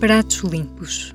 [0.00, 1.12] Pratos Limpos.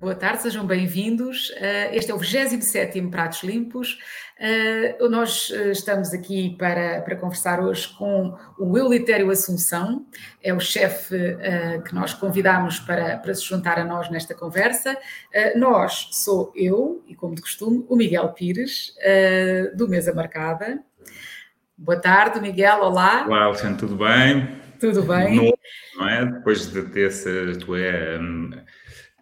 [0.00, 1.50] Boa tarde, sejam bem-vindos.
[1.50, 3.98] Uh, este é o 27 Pratos Limpos.
[4.40, 10.06] Uh, nós uh, estamos aqui para, para conversar hoje com o Eulitério Assunção,
[10.42, 11.14] é o chefe
[11.86, 14.96] que nós convidamos para, para se juntar a nós nesta conversa.
[15.56, 18.94] nós sou eu, e como de costume, o Miguel Pires,
[19.76, 20.82] do Mesa Marcada.
[21.76, 23.26] Boa tarde, Miguel, olá.
[23.26, 24.69] Olá, Alexandre, tudo bem?
[24.80, 25.54] Tudo bem.
[25.96, 26.24] Não é?
[26.24, 27.78] Depois de ter essa tua,
[28.20, 28.50] hum,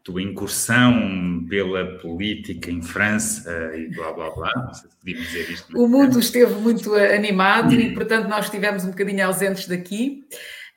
[0.05, 5.51] tua incursão pela política em França e blá blá blá, não sei se podíamos dizer
[5.51, 5.77] isto.
[5.77, 10.25] O mundo esteve muito animado e, portanto, nós estivemos um bocadinho ausentes daqui.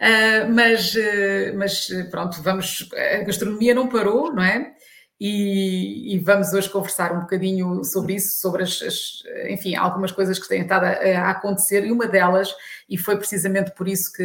[0.02, 2.90] Uh, mas, uh, mas pronto, vamos.
[2.94, 4.74] A gastronomia não parou, não é?
[5.24, 10.40] E, e, vamos hoje conversar um bocadinho sobre isso, sobre as, as, enfim, algumas coisas
[10.40, 12.52] que têm estado a, a, acontecer, e uma delas,
[12.90, 14.24] e foi precisamente por isso que,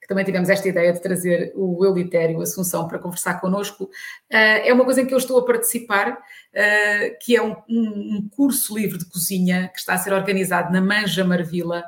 [0.00, 3.88] que também tivemos esta ideia de trazer o Eulitério Assunção para conversar connosco, uh,
[4.32, 8.28] é uma coisa em que eu estou a participar, uh, que é um, um, um,
[8.28, 11.84] curso livre de cozinha que está a ser organizado na Manja Marvila,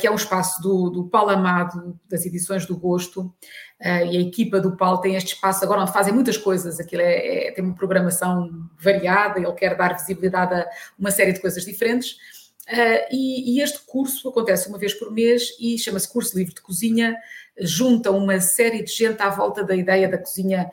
[0.00, 3.30] que é um espaço do, do Paulo Amado, das edições do Gosto,
[3.78, 7.02] eh, e a equipa do Paulo tem este espaço agora onde fazem muitas coisas, aquilo
[7.02, 10.66] é, é, tem uma programação variada, ele quer dar visibilidade a
[10.98, 12.16] uma série de coisas diferentes.
[12.66, 16.60] Uh, e, e, este curso acontece uma vez por mês e chama-se Curso Livre de
[16.60, 17.16] Cozinha,
[17.60, 20.68] junta uma série de gente à volta da ideia da cozinha,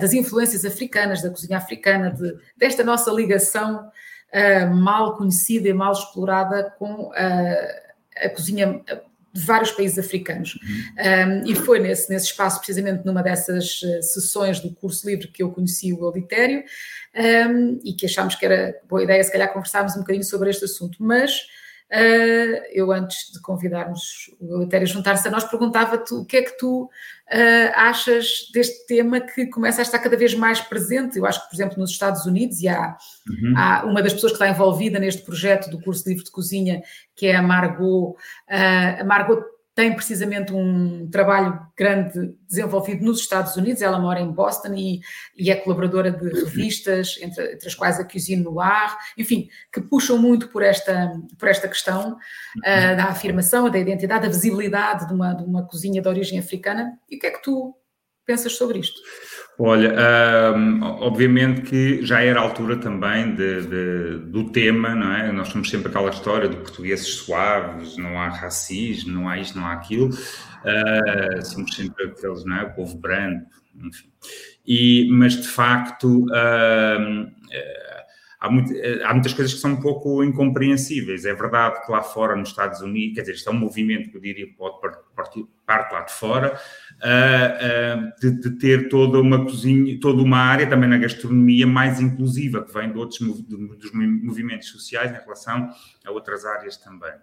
[0.00, 3.90] das influências africanas, da cozinha africana, de, desta nossa ligação
[4.74, 7.85] mal conhecida e mal explorada com a
[8.30, 8.82] cozinha
[9.36, 10.54] de vários países africanos.
[10.54, 11.42] Uhum.
[11.44, 15.42] Um, e foi nesse, nesse espaço, precisamente numa dessas uh, sessões do curso livre, que
[15.42, 16.64] eu conheci o Auditério
[17.14, 20.64] um, e que achámos que era boa ideia, se calhar, conversarmos um bocadinho sobre este
[20.64, 20.96] assunto.
[21.00, 21.42] Mas
[22.72, 26.56] eu, antes de convidarmos o Eutério a juntar-se a nós, perguntava-te o que é que
[26.58, 26.88] tu uh,
[27.74, 31.18] achas deste tema que começa a estar cada vez mais presente.
[31.18, 32.96] Eu acho que, por exemplo, nos Estados Unidos, e há,
[33.28, 33.54] uhum.
[33.56, 36.82] há uma das pessoas que está envolvida neste projeto do curso livre de cozinha,
[37.14, 38.16] que é a Margot.
[38.48, 43.82] Uh, a Margot tem precisamente um trabalho grande desenvolvido nos Estados Unidos.
[43.82, 45.00] Ela mora em Boston e,
[45.36, 50.16] e é colaboradora de revistas, entre, entre, as quais a Cuisine Noir, enfim, que puxam
[50.16, 55.34] muito por esta, por esta questão uh, da afirmação, da identidade, da visibilidade de uma,
[55.34, 56.98] de uma cozinha de origem africana.
[57.10, 57.76] E o que é que tu
[58.24, 58.98] pensas sobre isto?
[59.58, 59.94] Olha,
[61.00, 65.32] obviamente que já era a altura também de, de, do tema, não é?
[65.32, 69.66] Nós temos sempre aquela história de portugueses suaves, não há racismo, não há isto, não
[69.66, 70.10] há aquilo.
[70.10, 72.64] Uh, somos sempre aqueles, não é?
[72.64, 73.50] O povo branco,
[73.82, 74.10] enfim.
[74.66, 77.32] E, mas de facto, uh,
[78.38, 78.74] há, muito,
[79.04, 81.24] há, muitas coisas que são um pouco incompreensíveis.
[81.24, 84.16] É verdade que lá fora, nos Estados Unidos, quer dizer, isto é um movimento que
[84.16, 84.80] eu diria que pode
[85.14, 86.60] partir, parte lá de fora,
[86.96, 92.64] uh, de, de, ter toda uma cozinha, toda uma área também na gastronomia mais inclusiva,
[92.64, 95.70] que vem de outros dos movimentos sociais em relação
[96.04, 97.14] a outras áreas também.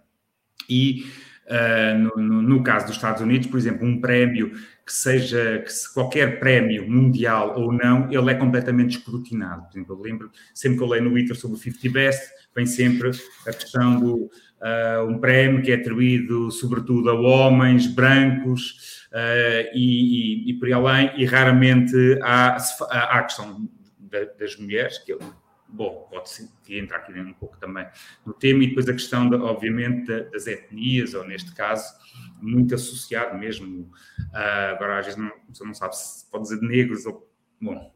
[0.70, 1.06] E
[1.48, 4.52] uh, no, no, no, caso dos Estados Unidos, por exemplo, um prémio
[4.86, 9.64] que seja, que se qualquer prémio mundial ou não, ele é completamente escrutinado.
[9.64, 12.22] Por exemplo, eu lembro, sempre que eu leio no Twitter sobre o 50 Best,
[12.56, 13.12] vem sempre
[13.48, 14.30] a questão do
[14.64, 19.03] uh, um prémio que é atribuído sobretudo a homens brancos
[19.74, 22.58] e, e, e, por aí além, e raramente há,
[22.90, 23.70] a questão
[24.40, 25.20] das mulheres, que eu,
[25.68, 26.30] bom, pode
[26.70, 27.86] entrar aqui um pouco também
[28.26, 31.86] no tema, e depois a questão, de, obviamente, das etnias, ou neste caso,
[32.42, 33.84] muito associado mesmo,
[34.34, 37.32] uh, agora às vezes não, você não sabe se pode dizer negros ou
[37.62, 37.94] bom,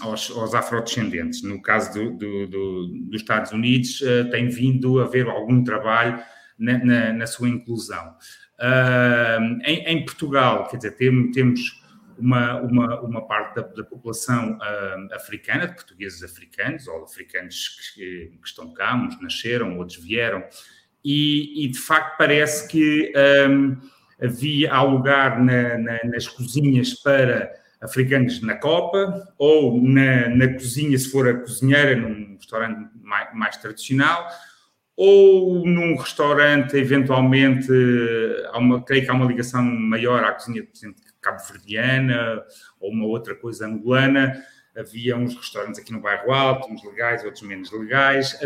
[0.00, 1.42] aos, aos afrodescendentes.
[1.42, 6.22] No caso do, do, do, dos Estados Unidos, uh, tem vindo a haver algum trabalho
[6.58, 8.14] na, na, na sua inclusão.
[9.64, 11.82] Em, em, Portugal, quer dizer, tem, temos
[12.18, 18.32] uma, uma, uma parte da, da população uh, africana, de portugueses africanos, ou africanos que,
[18.40, 20.44] que, estão cá, uns nasceram, outros vieram,
[21.04, 23.12] e, e de facto parece que
[23.48, 23.76] um,
[24.22, 30.96] havia, há lugar na, na, nas cozinhas para africanos na copa ou na, na cozinha,
[30.96, 34.28] se for a cozinheira, num restaurante mais, mais, tradicional,
[34.96, 37.70] ou num restaurante, eventualmente,
[38.52, 42.42] há uma, creio que há uma ligação maior à cozinha, por exemplo, cabo-verdiana
[42.80, 44.34] ou uma outra coisa angolana.
[44.76, 48.38] Havia uns restaurantes aqui no bairro Alto, uns legais, outros menos legais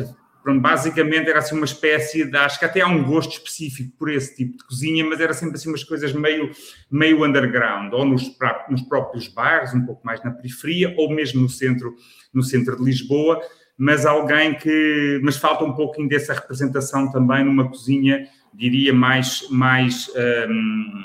[0.55, 4.37] basicamente era assim uma espécie de, acho que até há um gosto específico por esse
[4.37, 6.51] tipo de cozinha, mas era sempre assim umas coisas meio,
[6.91, 8.31] meio underground, ou nos,
[8.71, 11.97] nos próprios bairros, um pouco mais na periferia, ou mesmo no centro,
[12.33, 13.41] no centro de Lisboa,
[13.77, 20.11] mas alguém que, mas falta um pouquinho dessa representação também numa cozinha, diria, mais, mais
[20.49, 21.05] um,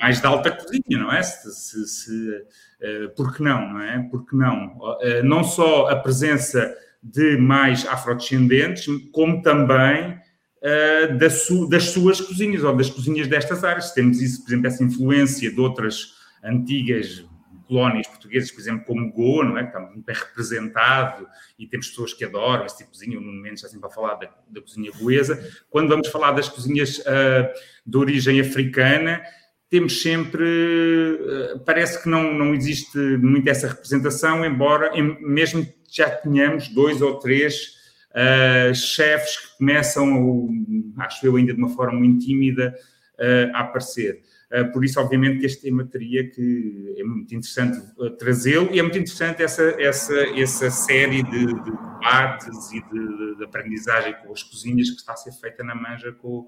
[0.00, 1.22] mais de alta cozinha, não é?
[1.22, 2.30] Se, se, se,
[3.10, 3.98] uh, não, não é?
[4.10, 4.76] Por que não?
[4.78, 10.18] Uh, não só a presença de mais afrodescendentes, como também
[10.62, 13.92] uh, su, das suas cozinhas, ou das cozinhas destas áreas.
[13.92, 17.24] Temos isso, por exemplo, essa influência de outras antigas
[17.66, 19.62] colónias portuguesas, por exemplo, como Goa, não é?
[19.62, 21.26] que está muito bem representado
[21.58, 24.14] e temos pessoas que adoram esse tipo de cozinha, o Nuno Mendes sempre a falar
[24.14, 25.38] da, da cozinha goesa.
[25.68, 27.48] Quando vamos falar das cozinhas uh,
[27.84, 29.22] de origem africana,
[29.68, 36.08] temos sempre, uh, parece que não, não existe muito essa representação, embora em, mesmo já
[36.08, 37.74] tenhamos dois ou três
[38.12, 40.48] uh, chefes que começam,
[40.98, 42.74] acho eu ainda de uma forma muito tímida,
[43.54, 44.20] a aparecer.
[44.50, 46.94] Eh, por isso, obviamente, que este tema teria que.
[46.96, 51.64] É muito interessante eh, trazê-lo e é muito interessante essa, essa, essa série de, de
[51.64, 56.12] debates e de, de, aprendizagem com as cozinhas que está a ser feita na Manja
[56.12, 56.46] com,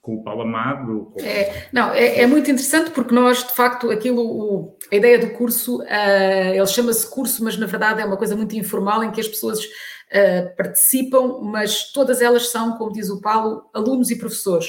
[0.00, 1.10] com o Paulo Amado.
[1.12, 1.20] Com...
[1.20, 5.30] É, não, é, é, muito interessante porque nós, de facto, aquilo, o, a ideia do
[5.30, 9.20] curso, uh, ele chama-se curso, mas na verdade é uma coisa muito informal em que
[9.20, 14.68] as pessoas uh, participam, mas todas elas são, como diz o Paulo, alunos e professores.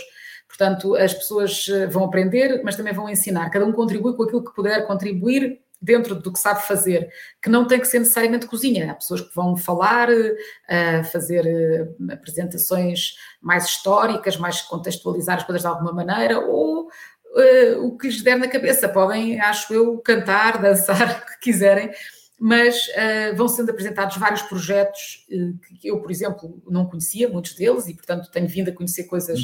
[0.56, 3.50] Portanto, as pessoas eh, vão aprender, mas também vão ensinar.
[3.50, 7.10] Cada um contribui com aquilo que puder contribuir dentro do que sabe fazer,
[7.42, 8.92] que não tem que ser necessariamente cozinha.
[8.92, 15.64] Há pessoas que vão falar, uh, fazer uh, apresentações mais históricas, mais contextualizar as coisas
[15.64, 18.88] de alguma maneira, ou uh, o que lhes der na cabeça.
[18.88, 21.90] Podem, acho eu, cantar, dançar, o que quiserem,
[22.40, 22.90] mas
[23.36, 25.26] vão sendo apresentados vários projetos
[25.80, 29.40] que eu, por exemplo, não conhecia, muitos deles, e portanto tenho vindo a conhecer coisas.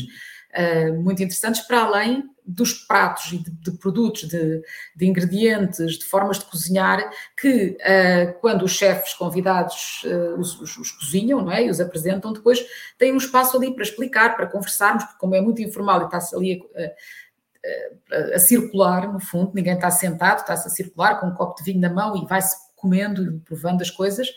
[0.57, 4.63] Uh, muito interessantes, para além dos pratos e de, de produtos, de,
[4.95, 7.07] de, ingredientes, de formas de cozinhar,
[7.39, 11.65] que uh, quando os chefes convidados uh, os, os, os, cozinham não é?
[11.65, 12.65] e os apresentam, depois
[12.97, 16.35] têm um espaço ali para explicar, para conversarmos, porque como é muito informal e está-se
[16.35, 21.35] ali a, a, a, circular, no fundo, ninguém está sentado, está-se a circular com um
[21.35, 24.27] copo de vinho na mão e vai-se comendo e provando as coisas,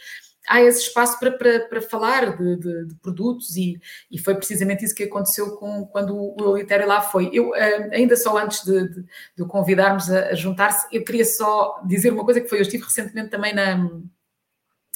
[0.49, 3.81] há esse espaço para, para, para falar de, de, de produtos e,
[4.11, 7.31] e, foi precisamente isso que aconteceu com, quando o Elitério lá foi.
[7.33, 9.05] Eu, eh, ainda só antes de, de,
[9.37, 12.85] de convidarmos a, a juntar-se, eu queria só dizer uma coisa que foi, eu estive
[12.85, 13.77] recentemente também na,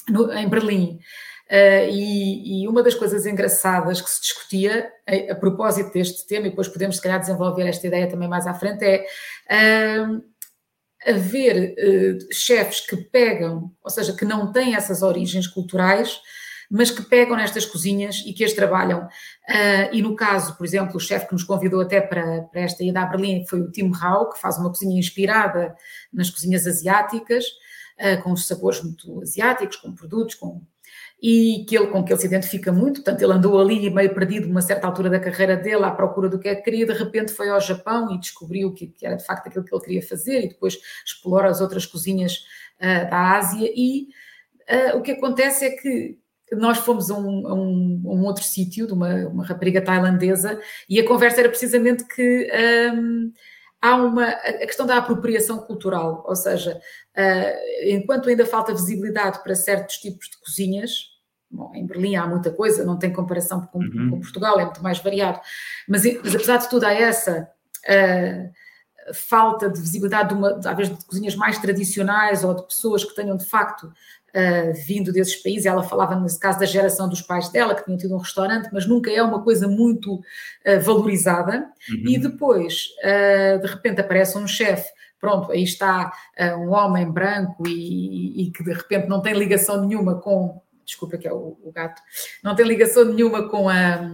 [0.09, 0.99] no, em Berlim,
[1.49, 6.47] Uh, e, e, uma das coisas engraçadas que se discutia a, a, propósito deste tema,
[6.47, 9.05] e depois podemos se calhar desenvolver esta ideia também mais à frente, é
[9.49, 10.21] uh,
[11.07, 16.19] haver uh, chefes que pegam, ou seja, que não têm essas origens culturais,
[16.69, 19.05] mas que pegam nestas cozinhas e que as trabalham.
[19.05, 22.83] Uh, e no caso, por exemplo, o chefe que nos convidou até para, para esta
[22.83, 25.73] ida a Berlim foi o Tim Rao, que faz uma cozinha inspirada
[26.11, 27.45] nas cozinhas asiáticas,
[27.99, 30.61] uh, com os sabores muito asiáticos, com produtos, com
[31.21, 34.47] e que ele, com que ele se identifica muito, portanto ele andou ali meio perdido
[34.47, 37.33] uma certa altura da carreira dele à procura do que é que queria, de repente
[37.33, 40.43] foi ao Japão e descobriu que, que era de facto aquilo que ele queria fazer
[40.43, 42.43] e depois explora as outras cozinhas
[42.79, 43.71] uh, da Ásia.
[43.75, 44.09] E
[44.69, 46.19] uh, o que acontece é que
[46.51, 50.59] nós fomos a um, a um, a um outro sítio de uma, uma, rapariga tailandesa
[50.87, 52.49] e a conversa era precisamente que
[52.93, 53.33] um,
[53.81, 56.79] há uma a questão da apropriação cultural, ou seja,
[57.17, 61.09] uh, enquanto ainda falta visibilidade para certos tipos de cozinhas,
[61.49, 64.09] bom, em Berlim há muita coisa, não tem comparação com, uhum.
[64.09, 65.39] com Portugal, é muito mais variado,
[65.87, 67.49] mas, mas, apesar de tudo há essa
[67.85, 73.03] uh, falta de visibilidade de uma, às vezes de cozinhas mais tradicionais ou de pessoas
[73.03, 73.91] que tenham de facto
[74.29, 75.65] uh, vindo desses países.
[75.65, 78.85] Ela falava, nesse caso, da geração dos pais dela, que tinham tido um restaurante, mas
[78.85, 81.69] nunca é uma coisa muito uh, valorizada.
[81.89, 82.09] Uhum.
[82.09, 87.67] E depois, uh, de repente, aparece um chefe pronto, aí está uh, um homem branco
[87.67, 91.71] e, e, que de repente não tem ligação nenhuma com, desculpa que é o, o
[91.73, 92.01] gato,
[92.43, 94.11] não tem ligação nenhuma com a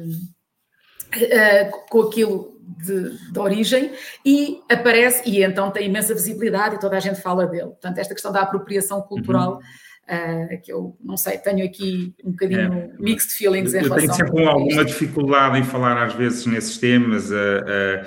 [1.15, 3.91] uh, com aquilo de, de, origem
[4.25, 7.67] e aparece e então tem imensa visibilidade e toda a gente fala dele.
[7.67, 9.61] Portanto, esta questão da apropriação cultural uhum.
[10.03, 13.99] Uh, que eu não sei, tenho aqui um bocadinho é, mixed feelings em eu relação
[13.99, 18.05] tenho sempre alguma dificuldade em falar às vezes nesses temas, uh, uh,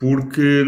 [0.00, 0.64] porque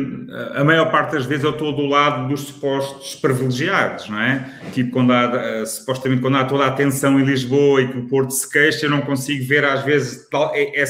[0.55, 4.49] a maior parte das vezes eu estou do lado dos supostos privilegiados, não é?
[4.73, 8.31] Tipo, quando há, supostamente, quando há toda a atenção em Lisboa e que o Porto
[8.31, 10.85] se queixa, eu não consigo ver às vezes tal, é, é,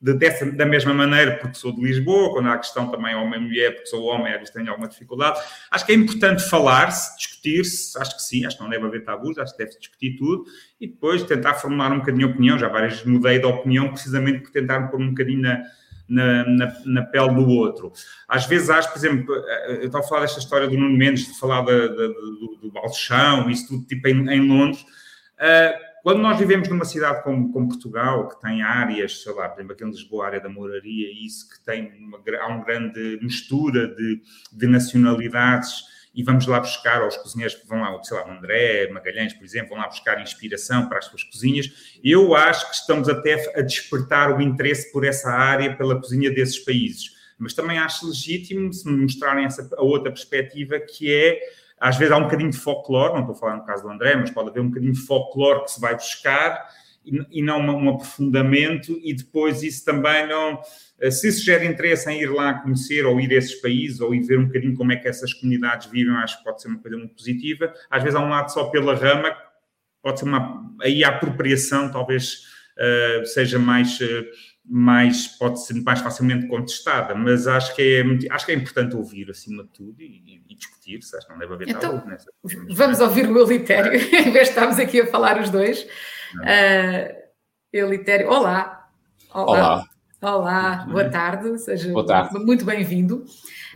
[0.00, 3.72] de, dessa, da mesma maneira, porque sou de Lisboa, quando há a questão também homem-mulher,
[3.74, 5.40] porque sou homem, às vezes tenho alguma dificuldade.
[5.70, 9.38] Acho que é importante falar-se, discutir-se, acho que sim, acho que não deve haver tabus,
[9.38, 10.44] acho que deve-se discutir tudo
[10.80, 12.58] e depois tentar formular um bocadinho a opinião.
[12.58, 15.62] Já várias vezes mudei de opinião precisamente por tentar pôr um bocadinho na,
[16.08, 17.92] na, na, na, pele do outro.
[18.28, 21.38] Às vezes acho, por exemplo, eu estava a falar desta história do Nuno Mendes, de
[21.40, 24.80] falar da, da, do, do balchão, isso tudo tipo em, em Londres.
[25.40, 29.58] Uh, quando nós vivemos numa cidade como, como, Portugal, que tem áreas, sei lá, por
[29.58, 33.18] exemplo, aqui em Lisboa, a área da moraria, isso que tem uma, há uma grande
[33.20, 35.84] mistura de, de nacionalidades
[36.14, 39.68] e vamos lá buscar, aos cozinheiros que vão lá, sei lá, André, Magalhães, por exemplo,
[39.68, 41.98] vão lá buscar inspiração para as suas cozinhas.
[42.02, 46.58] Eu acho que estamos até a despertar o interesse por essa área, pela cozinha desses
[46.58, 47.18] países.
[47.38, 51.38] Mas também acho legítimo se me mostrarem essa, a outra perspectiva, que é,
[51.80, 54.16] às vezes há um bocadinho de folclore, não estou a falar no caso do André,
[54.16, 56.68] mas pode haver um bocadinho de folclore que se vai buscar
[57.04, 60.60] e, e não um, aprofundamento, e depois isso também não
[61.00, 64.14] eh, se isso gera interesse em ir lá conhecer ou ir a esses países ou
[64.14, 66.78] ir ver um bocadinho como é que essas comunidades vivem, acho que pode ser uma
[66.78, 67.72] coisa muito positiva.
[67.88, 69.34] Às vezes há um lado só pela rama,
[70.02, 70.70] pode ser uma.
[70.82, 72.42] Aí a apropriação talvez
[72.76, 73.98] uh, seja mais.
[74.00, 74.26] Uh,
[74.68, 79.30] mais pode ser mais facilmente contestada, mas acho que é acho que é importante ouvir
[79.30, 82.30] acima de tudo e, e discutir, se acho que não deve haver então, nessa.
[82.70, 85.82] Vamos ouvir o Elitério, em vez de estarmos aqui a falar os dois.
[86.34, 87.16] Uh,
[87.72, 88.90] Elitério, olá.
[89.32, 89.44] Olá.
[89.44, 89.97] olá.
[90.20, 92.36] Olá, boa tarde, seja boa tarde.
[92.44, 93.24] muito bem-vindo.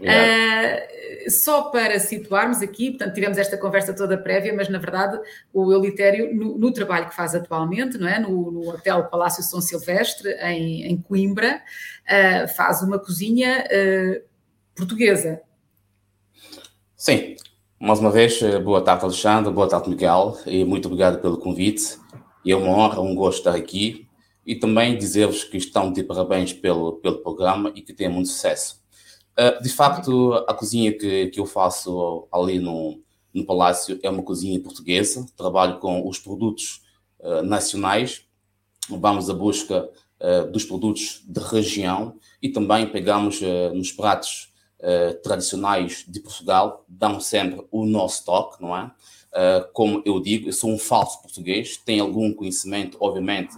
[0.00, 5.20] Uh, só para situarmos aqui, portanto, tivemos esta conversa toda prévia, mas na verdade
[5.52, 8.18] o Elitério, no, no trabalho que faz atualmente, não é?
[8.18, 11.62] no, no Hotel Palácio São Silvestre, em, em Coimbra,
[12.08, 14.22] uh, faz uma cozinha uh,
[14.74, 15.42] portuguesa.
[16.96, 17.36] Sim,
[17.78, 22.00] mais uma vez, boa tarde, Alexandre, boa tarde, Miguel, e muito obrigado pelo convite.
[22.44, 24.08] É uma honra, um gosto estar aqui
[24.44, 28.82] e também dizer-vos que estão de parabéns pelo, pelo programa e que tem muito sucesso.
[29.32, 33.00] Uh, de facto, a cozinha que, que eu faço ali no,
[33.32, 36.82] no Palácio é uma cozinha portuguesa, trabalho com os produtos
[37.20, 38.26] uh, nacionais,
[38.90, 39.88] vamos à busca
[40.20, 43.40] uh, dos produtos de região e também pegamos
[43.72, 44.50] nos pratos
[45.22, 48.90] tradicionais de Portugal, damos sempre o nosso toque, não é?
[49.72, 53.54] como eu digo, eu sou um falso português, tenho algum conhecimento, obviamente,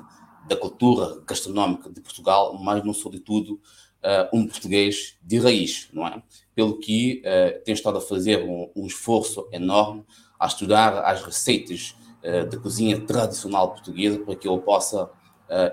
[0.46, 3.60] da cultura gastronómica de Portugal, mas não sou de tudo
[4.04, 6.22] uh, um português de raiz, não é?
[6.54, 10.04] Pelo que uh, tenho estado a fazer um, um, esforço enorme
[10.38, 15.10] a estudar as receitas uh, da cozinha tradicional portuguesa para que eu possa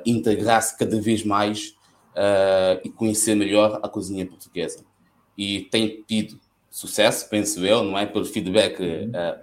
[0.05, 1.73] integrar-se cada vez mais
[2.83, 4.83] e conhecer melhor a cozinha portuguesa.
[5.35, 6.37] E tenho tido
[6.69, 8.05] sucesso, penso eu, não é?
[8.05, 8.77] Pelo feedback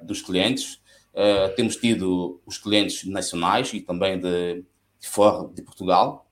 [0.02, 0.78] dos clientes.
[1.56, 4.62] temos tido os clientes nacionais e também de
[5.00, 6.26] de fora de Portugal,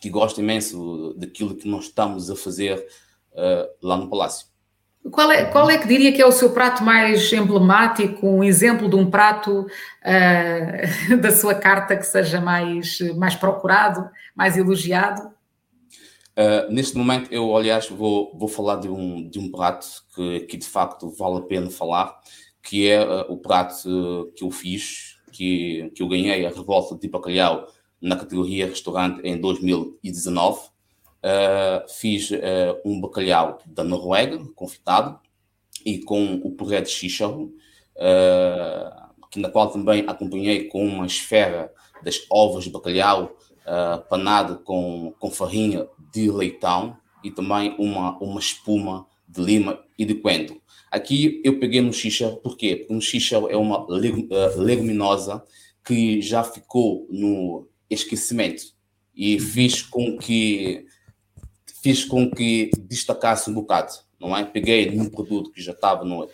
[0.00, 2.84] que gosta imenso daquilo que nós estamos a fazer
[3.32, 4.50] uh, lá no Palácio.
[5.10, 8.88] Qual é, qual é que diria que é o seu prato mais emblemático, um exemplo
[8.88, 15.30] de um prato uh, da sua carta que seja mais, mais procurado, mais elogiado?
[16.36, 20.56] Uh, neste momento, eu, aliás, vou, vou falar de um, de um prato que, que
[20.58, 22.18] de facto vale a pena falar,
[22.62, 27.08] que é uh, o prato que eu fiz, que, que eu ganhei a revolta de
[27.08, 27.66] bacalhau
[28.00, 30.60] na categoria restaurante em 2019.
[30.60, 30.70] Uh,
[31.22, 35.20] ah, fiz uh, um bacalhau da Noruega, confitado,
[35.84, 37.52] e com o puré de xícharo,
[37.96, 45.14] uh, na qual também acompanhei com uma esfera das ovas de bacalhau uh, panado com,
[45.18, 50.60] com farinha de leitão e também uma, uma espuma de lima e de coentro.
[50.90, 52.76] Aqui eu peguei no xícharo, por quê?
[52.76, 53.86] Porque no xícharo é uma
[54.56, 55.44] leguminosa
[55.84, 58.62] que já ficou no esquecimento
[59.14, 60.86] e fiz com que
[61.82, 64.44] fiz com que destacasse um bocado, não é?
[64.44, 66.28] Peguei num produto que já estava no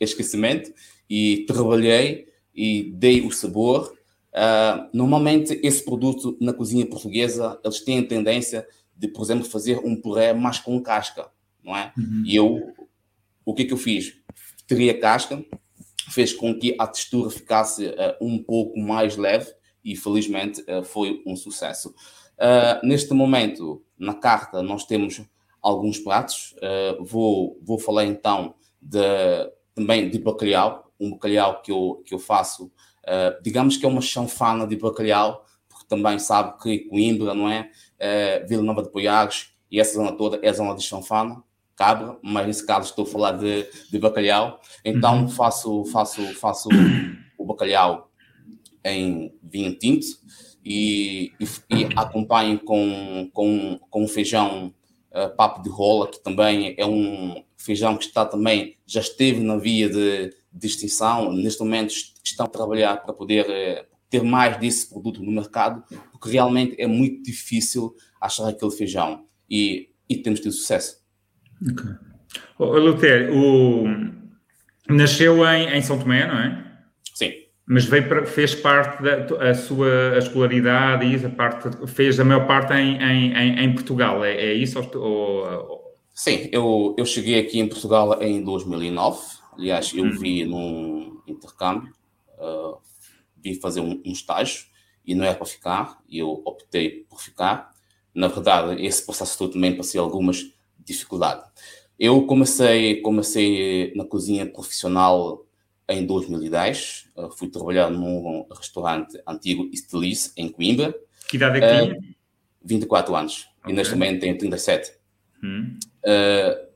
[0.00, 0.72] esquecimento
[1.08, 3.94] e trabalhei e dei o sabor.
[4.32, 9.78] Uh, normalmente esse produto na cozinha portuguesa eles têm a tendência de, por exemplo, fazer
[9.78, 11.28] um puré mais com casca,
[11.62, 11.92] não é?
[11.96, 12.22] Uhum.
[12.26, 12.74] E eu
[13.44, 14.14] o que é que eu fiz?
[14.66, 15.42] Teria casca,
[16.10, 19.50] fez com que a textura ficasse uh, um pouco mais leve
[19.88, 21.94] e felizmente eh, foi um sucesso.
[22.36, 25.22] Uh, neste momento, na carta, nós temos
[25.62, 26.54] alguns pratos.
[26.58, 29.00] Uh, vou, vou falar então de,
[29.74, 32.70] também de bacalhau, um bacalhau que eu, que eu faço,
[33.42, 37.70] digamos que é uma chanfana de bacalhau, porque também sabe que Coimbra, não é?
[38.46, 41.42] Vila Nova de Poiares e essa zona toda é a zona de chanfana,
[41.74, 44.60] cabra, mas nesse caso estou a falar de, de bacalhau.
[44.84, 45.28] Então uhum.
[45.28, 46.68] faço, faço, faço
[47.38, 48.07] o bacalhau
[48.84, 50.06] em vinho tinto
[50.64, 54.74] e, e, e acompanho com, com, com feijão
[55.12, 59.56] uh, papo de rola, que também é um feijão que está também, já esteve na
[59.56, 61.92] via de, de extinção, neste momento
[62.24, 66.86] estão a trabalhar para poder uh, ter mais desse produto no mercado, porque realmente é
[66.86, 70.98] muito difícil achar aquele feijão e, e temos tido sucesso.
[71.70, 71.84] Ok.
[72.58, 73.84] O, Luther, o...
[74.88, 76.67] nasceu em, em São Tomé, não é?
[77.70, 82.24] Mas veio para, fez parte da a sua a escolaridade e a parte fez a
[82.24, 84.78] maior parte em, em, em Portugal, é, é isso?
[84.78, 85.94] Ou, ou...
[86.14, 89.20] Sim, eu, eu cheguei aqui em Portugal em 2009.
[89.52, 90.18] Aliás, eu hum.
[90.18, 91.92] vi num intercâmbio,
[92.38, 92.78] uh,
[93.36, 94.64] vim fazer um, um estágio
[95.04, 97.70] e não era para ficar, e eu optei por ficar.
[98.14, 101.44] Na verdade, esse processo todo também passei algumas dificuldades.
[101.98, 105.44] Eu comecei, comecei na cozinha profissional
[105.88, 107.08] em 2010.
[107.16, 110.94] Uh, fui trabalhar num restaurante antigo Estelice, em Coimbra.
[111.28, 111.98] Que idade é que tinha?
[111.98, 112.14] Uh,
[112.64, 113.48] 24 anos.
[113.60, 113.72] Okay.
[113.72, 114.92] E neste momento tenho 37.
[115.42, 115.78] Hum.
[116.04, 116.68] Uh,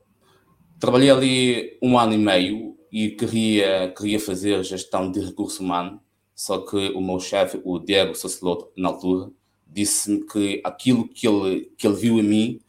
[0.79, 5.99] trabalhei ali um ano e meio e queria, queria fazer gestão de recurso humano,
[6.35, 9.31] só que o meu chefe, o Diego Sociloto, na altura,
[9.67, 12.59] disse-me que aquilo que ele, que ele viu em mim,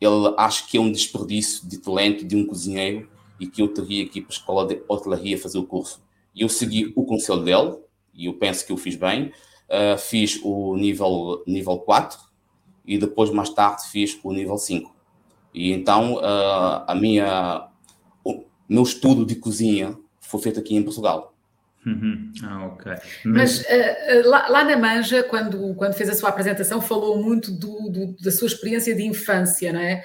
[0.00, 3.06] ele acha que é um desperdício de talento de um cozinheiro
[3.40, 6.02] e que eu teria que ir para a escola de hotelaria fazer o curso.
[6.34, 7.78] E eu segui o conselho dele,
[8.14, 9.32] e eu penso que eu fiz bem.
[9.68, 12.18] Uh, fiz o nível, nível 4
[12.84, 14.94] e depois, mais tarde, fiz o nível 5.
[15.54, 17.68] E então, uh, a minha,
[18.24, 21.34] o meu estudo de cozinha foi feito aqui em Portugal.
[21.86, 22.32] Uhum.
[22.42, 22.92] Ah, ok.
[23.24, 27.50] Mas, Mas uh, lá, lá, na Manja, quando, quando fez a sua apresentação, falou muito
[27.52, 30.04] do, do da sua experiência de infância, não é?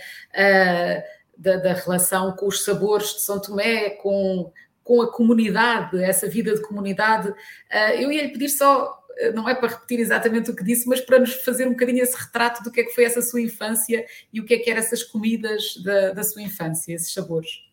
[1.38, 4.52] Da, da, relação com os sabores de São Tomé, com,
[4.84, 7.30] com a comunidade, essa vida de comunidade.
[7.30, 10.88] Uh, eu ia lhe pedir só, ah, não é para repetir exatamente o que disse,
[10.88, 13.42] mas para nos fazer um bocadinho esse retrato do que é que foi essa sua
[13.42, 17.66] infância e o que é que eram essas comidas da, da sua infância, esses sabores.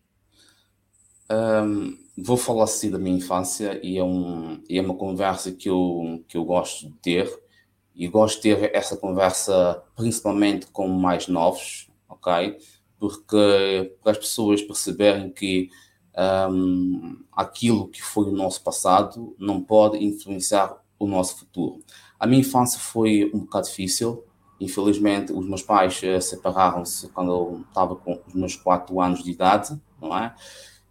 [1.30, 6.22] Um, vou falar assim da minha infância e é, um, é uma conversa que eu,
[6.28, 7.42] que eu gosto de ter
[7.94, 12.58] e gosto de ter essa conversa principalmente com mais novos, ok?
[13.02, 15.68] Porque as pessoas perceberem que
[16.48, 21.82] um, aquilo que foi o nosso passado não pode influenciar o nosso futuro.
[22.16, 24.24] A minha infância foi um bocado difícil.
[24.60, 29.32] Infelizmente, os meus pais uh, separaram-se quando eu estava com os meus 4 anos de
[29.32, 30.32] idade, não é?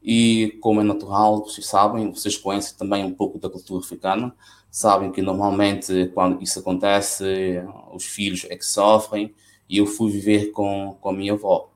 [0.04, 4.36] E como é natural, vocês sabem, vocês conhecem também um pouco da cultura africana,
[4.70, 9.34] sabem que normalmente quando isso acontece, os filhos é que sofrem,
[9.70, 11.71] e eu fui viver com, com a minha avó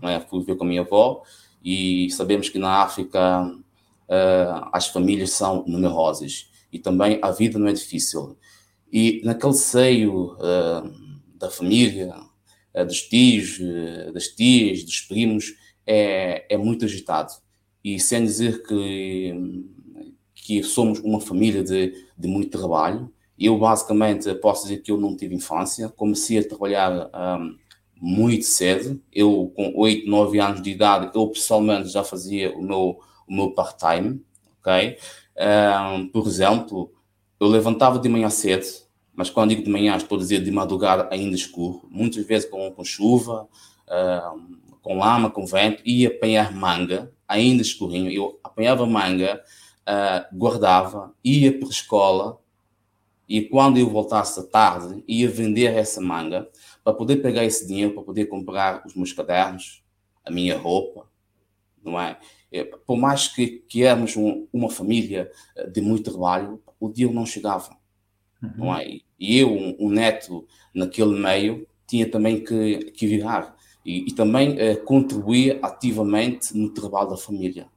[0.00, 0.20] né?
[0.28, 1.22] fui ver com a minha avó
[1.64, 7.68] e sabemos que na África uh, as famílias são numerosas e também a vida não
[7.68, 8.36] é difícil.
[8.92, 10.90] E naquele seio uh,
[11.36, 12.14] da família,
[12.74, 13.58] uh, dos tios,
[14.12, 15.54] das tias, dos primos,
[15.86, 17.32] é, é muito agitado.
[17.82, 19.64] E sem dizer que,
[20.34, 25.16] que somos uma família de, de muito trabalho, eu basicamente posso dizer que eu não
[25.16, 27.08] tive infância, comecei a trabalhar
[27.40, 27.56] um,
[28.00, 29.00] muito cedo.
[29.12, 33.50] Eu, com 8, 9 anos de idade, eu pessoalmente já fazia o meu, o meu
[33.52, 34.22] part-time,
[34.60, 34.98] ok?
[35.36, 36.92] Um, por exemplo,
[37.38, 38.66] eu levantava de manhã cedo,
[39.14, 42.70] mas quando digo de manhã, estou a dizer de madrugada ainda escuro, muitas vezes com,
[42.70, 43.48] com chuva,
[44.34, 48.10] um, com lama, com vento, ia apanhar manga, ainda escurinho.
[48.10, 49.42] Eu apanhava manga,
[49.88, 52.38] uh, guardava, ia para a escola,
[53.28, 56.48] e quando eu voltasse à tarde, ia vender essa manga
[56.88, 59.84] para poder pegar esse dinheiro, para poder comprar os meus cadernos,
[60.24, 61.06] a minha roupa,
[61.84, 62.18] não é?
[62.50, 67.06] é por mais que, que éramos um, uma família eh, de muito trabalho, o dia
[67.12, 67.76] não chegava,
[68.42, 68.52] uhum.
[68.56, 69.00] não é?
[69.20, 74.58] E eu, um, um, neto naquele meio, tinha também que, que virar e, e também
[74.58, 77.68] eh, contribuir ativamente no trabalho da família.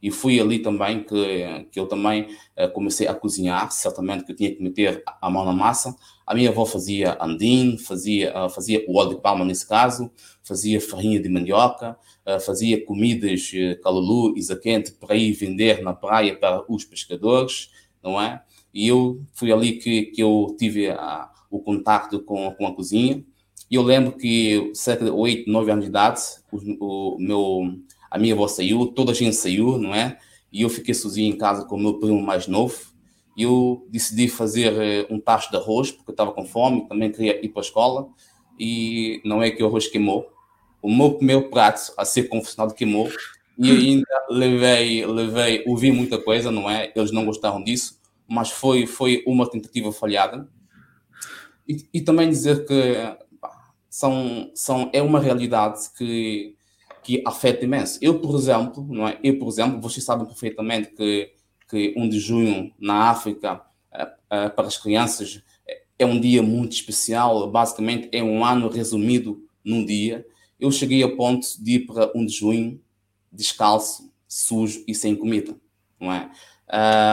[0.00, 4.36] E foi ali também que, que eu também uh, comecei a cozinhar, certamente que eu
[4.36, 5.96] tinha que meter a mão na massa.
[6.26, 10.10] A minha avó fazia andim, fazia, uh, fazia o óleo de palma nesse caso,
[10.42, 15.92] fazia farinha de mandioca, uh, fazia comidas uh, calulu e zaquente para ir vender na
[15.92, 17.70] praia para os pescadores,
[18.02, 18.42] não é?
[18.72, 23.24] E eu fui ali que, que eu tive a, o contato com, com a cozinha.
[23.70, 27.78] E eu lembro que cerca de 8, 9 anos de idade, o, o meu
[28.10, 30.16] a minha avó saiu, toda a gente saiu, não é?
[30.52, 32.93] E eu fiquei sozinho em casa com o meu primo mais novo.
[33.36, 37.44] Eu decidi fazer uh, um tacho de arroz, porque eu estava com fome, também queria
[37.44, 38.08] ir para a escola.
[38.58, 40.30] E não é que o arroz queimou.
[40.80, 43.10] O meu primeiro prato a ser confessionado queimou.
[43.58, 46.92] E ainda levei, levei, ouvi muita coisa, não é?
[46.94, 50.48] Eles não gostaram disso, mas foi, foi uma tentativa falhada.
[51.68, 52.96] E, e também dizer que
[53.88, 56.56] são, são, é uma realidade que
[57.04, 57.98] que afeta imenso.
[58.00, 59.20] Eu, por exemplo, não é?
[59.22, 61.30] Eu, por exemplo, vocês sabem perfeitamente que,
[61.74, 63.54] que 1 de junho na África
[63.92, 65.42] uh, uh, para as crianças
[65.98, 70.24] é um dia muito especial, basicamente é um ano resumido num dia.
[70.58, 72.80] Eu cheguei a ponto de ir para 1 de junho
[73.32, 75.56] descalço, sujo e sem comida,
[75.98, 76.30] não é?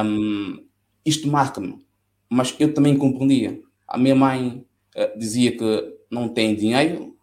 [0.05, 0.63] Um,
[1.03, 1.83] isto marca-me.
[2.29, 3.59] Mas eu também compreendia.
[3.87, 4.63] A minha mãe
[4.95, 7.17] uh, dizia que não tem dinheiro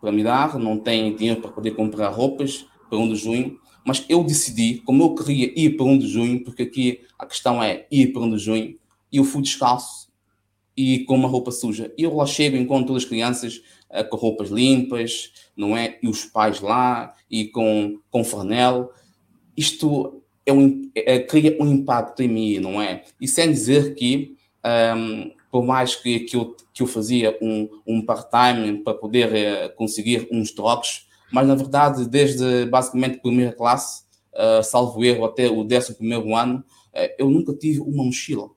[0.00, 4.04] para me dar, não tem dinheiro para poder comprar roupas para 1 de junho, mas
[4.08, 7.86] eu decidi, como eu queria ir para 1 de junho, porque aqui a questão é
[7.90, 8.78] ir para 1 de junho,
[9.12, 10.08] e eu fui descalço
[10.76, 11.92] e com uma roupa suja.
[11.96, 15.98] E eu lá chego, encontro as crianças uh, com roupas limpas, não é?
[16.02, 18.90] E os pais lá, e com, com farnel.
[19.56, 23.04] Isto é um, é, cria um impacto em mim, não é?
[23.20, 24.36] E sem dizer que,
[24.96, 29.76] um, por mais que, que, eu, que eu fazia um, um part-time para poder uh,
[29.76, 35.48] conseguir uns trocos, mas na verdade, desde basicamente a primeira classe, uh, salvo erro, até
[35.48, 38.50] o décimo primeiro ano, uh, eu nunca tive uma mochila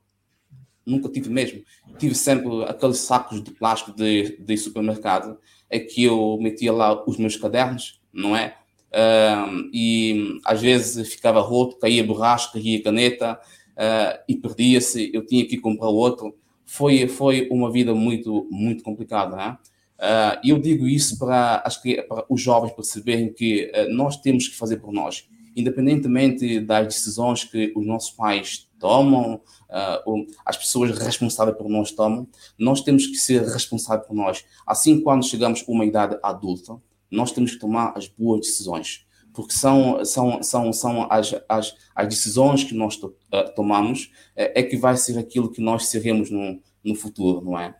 [0.88, 1.62] nunca tive mesmo.
[2.00, 5.38] Tive sempre aqueles sacos de plástico de, de supermercado,
[5.70, 8.56] é que eu metia lá os meus cadernos, não é?
[8.88, 13.38] Uh, e às vezes ficava roto, caía borracha, caía caneta
[13.74, 16.34] uh, e perdia-se, eu tinha que comprar outro.
[16.66, 19.58] Foi, foi uma vida muito, muito complicada, é?
[19.98, 24.56] Uh, eu digo isso para, as, para os jovens perceberem que uh, nós temos que
[24.56, 31.58] fazer por nós, independentemente das decisões que os nossos pais tomam, uh, as pessoas responsáveis
[31.58, 32.28] por nós tomam,
[32.60, 34.46] nós temos que ser responsáveis por nós.
[34.68, 36.80] Assim, quando chegamos a uma idade adulta,
[37.10, 42.08] nós temos que tomar as boas decisões, porque são, são, são, são as, as, as
[42.08, 43.16] decisões que nós to,
[43.56, 47.74] tomamos é, é, que vai ser aquilo que nós seremos no, no futuro, não é?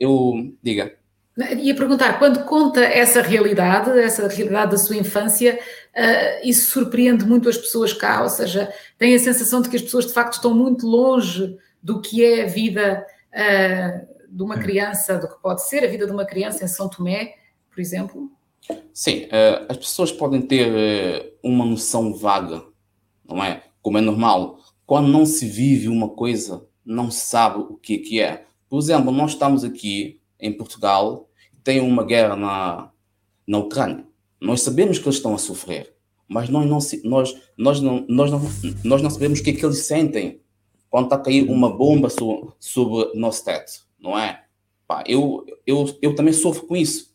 [0.00, 0.96] Eu, diga.
[1.36, 7.48] Ia perguntar, quando conta essa realidade, essa realidade da sua infância, uh, isso surpreende muito
[7.48, 10.54] as pessoas cá, ou seja, tem a sensação de que as pessoas de facto estão
[10.54, 15.84] muito longe do que é a vida uh, de uma criança, do que pode ser
[15.84, 17.34] a vida de uma criança em São Tomé,
[17.68, 18.30] por exemplo?
[18.92, 22.62] Sim, uh, as pessoas podem ter uma noção vaga,
[23.28, 23.64] não é?
[23.82, 24.60] Como é normal.
[24.86, 28.44] Quando não se vive uma coisa, não se sabe o que é que é.
[28.68, 31.28] Por exemplo, nós estamos aqui em Portugal
[31.64, 32.90] tem uma guerra na,
[33.46, 34.06] na Ucrânia.
[34.38, 35.94] Nós sabemos que eles estão a sofrer,
[36.28, 36.78] mas nós não,
[37.10, 38.40] nós, nós não, nós não,
[38.84, 40.42] nós não sabemos o que é que eles sentem
[40.90, 44.44] quando está a cair uma bomba sobre, sobre nosso teto, não é?
[44.86, 47.10] Pá, eu, eu, eu também sofro com isso.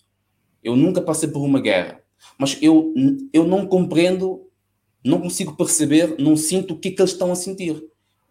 [0.63, 2.01] Eu nunca passei por uma guerra,
[2.37, 2.93] mas eu,
[3.31, 4.49] eu não compreendo,
[5.05, 7.81] não consigo perceber, não sinto o que, é que eles estão a sentir.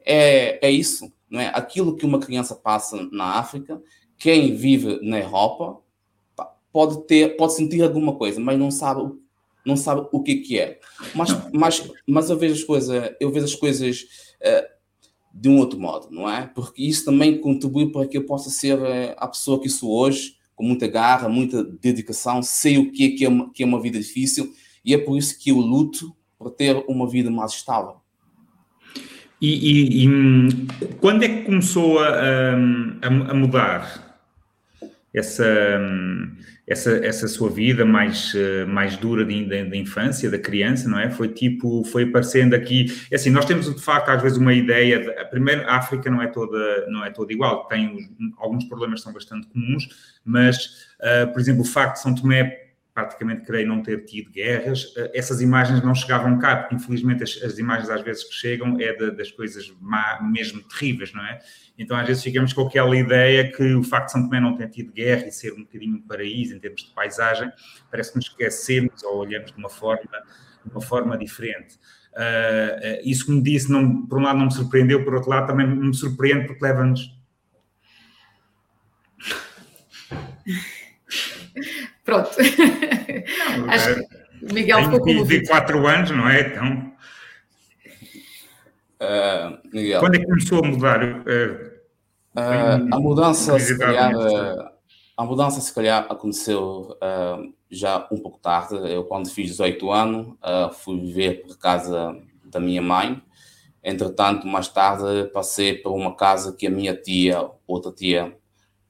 [0.05, 1.47] É, é isso, não é?
[1.55, 3.81] Aquilo que uma criança passa na África
[4.19, 5.81] quem vive na Europa
[6.73, 9.13] pode ter, pode sentir alguma coisa, mas não sabe,
[9.65, 10.79] não sabe o que, que é.
[11.15, 14.03] Mas, mas, mas eu vejo as coisas, eu vejo as coisas
[14.41, 14.69] uh,
[15.33, 16.47] de um outro modo, não é?
[16.47, 20.37] Porque isso também contribui para que eu possa ser uh, a pessoa que sou hoje,
[20.55, 23.81] com muita garra, muita dedicação, sei o que é, que é, uma, que é uma
[23.81, 24.53] vida difícil
[24.85, 27.97] e é por isso que eu luto para ter uma vida mais estável.
[29.41, 34.08] E, e, e quando é que começou a, a, a mudar?
[35.13, 35.45] Essa,
[36.67, 38.35] essa, essa sua vida mais,
[38.69, 41.11] mais dura da infância, da criança, não é?
[41.11, 45.01] Foi tipo, foi aparecendo aqui, é assim, nós temos de facto às vezes uma ideia,
[45.01, 49.01] de, a primeira, a África não é toda, não é toda igual, tem alguns problemas
[49.01, 49.89] são bastante comuns,
[50.25, 52.68] mas, uh, por exemplo, o facto de São Tomé
[52.99, 57.41] praticamente creio não ter tido guerras, eh, essas imagens não chegavam cá, porque infelizmente as,
[57.45, 61.39] as imagens às vezes que chegam é de, das coisas má, mesmo terríveis, não é?
[61.79, 64.69] Então às vezes ficamos com aquela ideia que o facto de São Tomé não ter
[64.69, 67.49] tido guerra e ser um bocadinho um paraíso em termos de paisagem,
[67.89, 70.11] parece que nos esquecemos ou olhamos de uma forma,
[70.65, 71.77] de uma forma diferente.
[72.15, 75.47] Uh, isso que me disse, não, por um lado não me surpreendeu, por outro lado
[75.47, 77.17] também me surpreende porque leva-nos...
[82.09, 82.31] Pronto.
[83.59, 86.41] Não, Acho que o Miguel ficou com De quatro anos, não é?
[86.41, 86.93] Então.
[88.99, 90.01] Uh, Miguel.
[90.01, 91.05] Quando é que começou a mudar?
[91.05, 91.71] Uh,
[92.35, 94.11] uh, a mudança, se calhar,
[95.19, 96.97] a mudança, se calhar, aconteceu
[97.71, 98.75] já um pouco tarde.
[98.91, 100.35] Eu, quando fiz 18 anos,
[100.81, 103.23] fui viver por casa da minha mãe.
[103.85, 108.35] Entretanto, mais tarde, passei por uma casa que a minha tia, outra tia,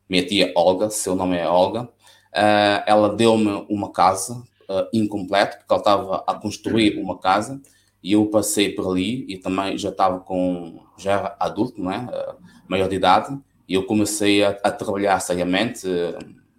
[0.09, 1.89] minha tia Olga, seu nome é Olga,
[2.35, 4.35] Uh, ela deu-me uma casa
[4.69, 7.61] uh, incompleta, porque ela estava a construir uma casa,
[8.03, 11.99] e eu passei por ali e também já estava com, já era adulto, não é?
[11.99, 12.37] Uh,
[12.69, 13.39] maior de idade,
[13.69, 15.87] e eu comecei a, a trabalhar seriamente.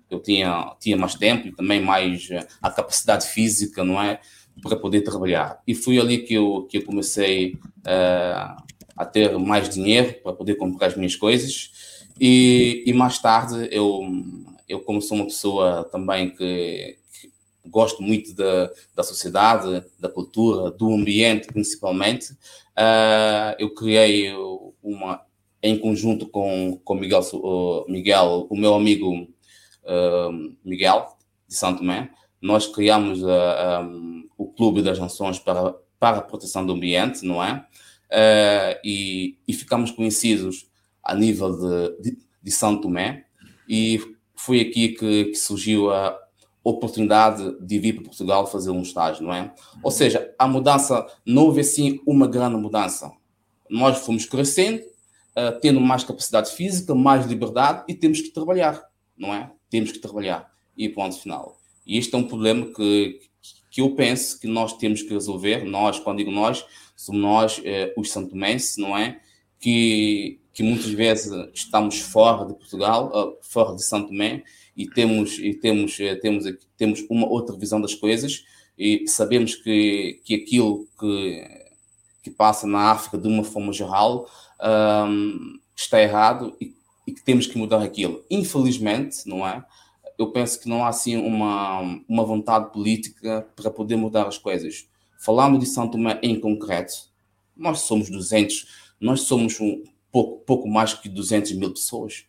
[0.09, 2.29] eu tinha, tinha mais tempo e também mais
[2.61, 4.19] a capacidade física, não é?
[4.61, 5.61] Para poder trabalhar.
[5.65, 7.57] E foi ali que eu, que eu comecei
[8.99, 11.71] a ter mais dinheiro para poder comprar as minhas coisas.
[12.19, 14.01] E, e mais tarde eu
[14.69, 17.31] eu como sou uma pessoa também que, que
[17.65, 22.31] gosto muito da, da sociedade, da cultura, do ambiente principalmente.
[22.77, 24.31] Uh, eu criei
[24.81, 25.21] uma,
[25.61, 29.23] em conjunto com, com Miguel, uh, Miguel, o meu amigo
[29.83, 36.21] uh, Miguel, de Santo Tomé, nós criamos um, o Clube das Nações para, para a
[36.21, 37.65] Proteção do Ambiente, não é?
[38.85, 40.69] e, e ficamos conhecidos
[41.03, 43.25] a nível de, de, de São Tomé,
[43.67, 43.99] e
[44.39, 46.17] foi aqui que, que surgiu a
[46.63, 49.53] oportunidade de vir para Portugal fazer um estágio, não é?
[49.83, 53.11] Ou seja, a mudança, não houve assim uma grande mudança.
[53.69, 58.81] Nós fomos crescendo, uh, tendo mais capacidade física, mais liberdade e temos que trabalhar,
[59.17, 59.51] não é?
[59.69, 60.49] Temos que trabalhar.
[60.77, 61.59] E ponto final.
[61.85, 63.19] E este é um problema que,
[63.69, 65.65] que eu penso que nós temos que resolver.
[65.65, 69.19] Nós, quando digo nós, somos nós, eh, os santomenses, não é?
[69.59, 74.43] Que, que muitas vezes estamos fora de Portugal, uh, fora de Santo Tomé,
[74.79, 76.45] e temos e temos eh, temos
[76.77, 78.45] temos uma outra visão das coisas
[78.77, 81.45] e sabemos que que aquilo que
[82.23, 84.25] que passa na África de uma forma geral
[84.61, 86.73] um, está errado e,
[87.05, 88.23] e, que temos que mudar aquilo.
[88.29, 89.63] Infelizmente, não é?
[90.17, 94.87] Eu penso que não há assim uma uma vontade política para poder mudar as coisas.
[95.19, 96.93] Falando de São Tomé em concreto,
[97.55, 98.65] nós somos 200,
[98.99, 102.25] nós somos um pouco pouco mais que 200 mil pessoas.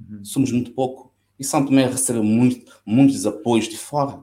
[0.00, 0.24] Uhum.
[0.24, 4.22] Somos muito pouco e São Tomé recebe muito, muitos apoios de fora.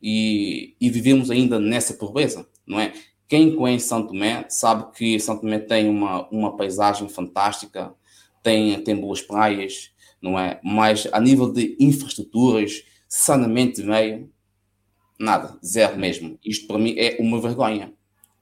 [0.00, 2.92] E, e vivemos ainda nessa pobreza, não é?
[3.28, 7.94] Quem conhece São Tomé sabe que São Tomé tem uma, uma paisagem fantástica,
[8.42, 10.60] tem, tem boas praias, não é?
[10.62, 14.28] Mas a nível de infraestruturas, sanamente meio,
[15.18, 16.38] nada, zero mesmo.
[16.44, 17.92] Isto para mim é uma vergonha.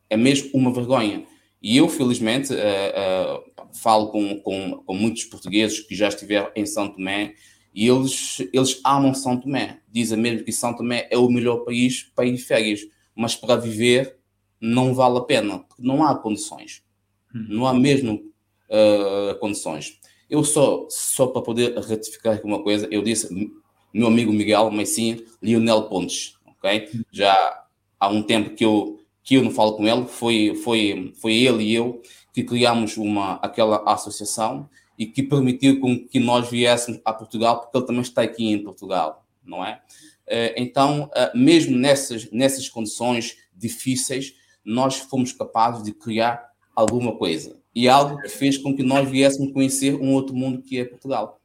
[0.08, 1.26] É mesmo uma vergonha.
[1.62, 6.64] E eu, felizmente, uh, uh, falo com, com, com muitos portugueses que já estiveram em
[6.64, 7.34] São Tomé
[7.74, 9.80] e eles, eles amam São Tomé.
[9.90, 12.80] Dizem mesmo que São Tomé é o melhor país para ir férias,
[13.14, 14.16] mas para viver
[14.60, 16.82] não vale a pena, porque não há condições.
[17.34, 17.46] Hum.
[17.48, 18.22] Não há mesmo
[18.68, 19.98] uh, condições.
[20.28, 23.28] Eu só, só para poder ratificar aqui uma coisa, eu disse
[23.92, 26.88] meu amigo Miguel, mas sim Lionel Pontes, ok?
[26.94, 27.02] Hum.
[27.10, 27.64] Já
[27.98, 31.64] há um tempo que eu, que eu não falo com ele, foi, foi, foi ele
[31.64, 32.02] e eu
[32.32, 37.76] que criamos uma, aquela associação e que permitiu com que nós viéssemos a Portugal, porque
[37.76, 39.80] ele também está aqui em Portugal, não é?
[40.26, 47.58] Eh, então, eh, mesmo nessas, nessas condições difíceis, nós fomos capazes de criar alguma coisa.
[47.74, 51.39] E algo que fez com que nós viéssemos conhecer um outro mundo que é Portugal.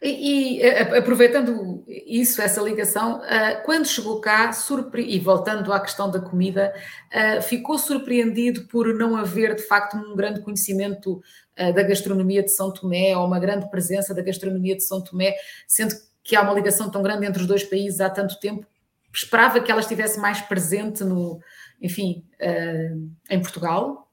[0.00, 3.20] E, e, aproveitando isso, essa ligação,
[3.64, 4.50] quando chegou cá,
[4.96, 6.72] e voltando à questão da comida,
[7.42, 11.20] ficou surpreendido por não haver de facto um grande conhecimento
[11.56, 15.34] da gastronomia de São Tomé ou uma grande presença da gastronomia de São Tomé,
[15.66, 18.64] sendo que há uma ligação tão grande entre os dois países há tanto tempo.
[19.12, 21.40] Esperava que ela estivesse mais presente no,
[21.82, 22.24] enfim,
[23.28, 24.07] em Portugal,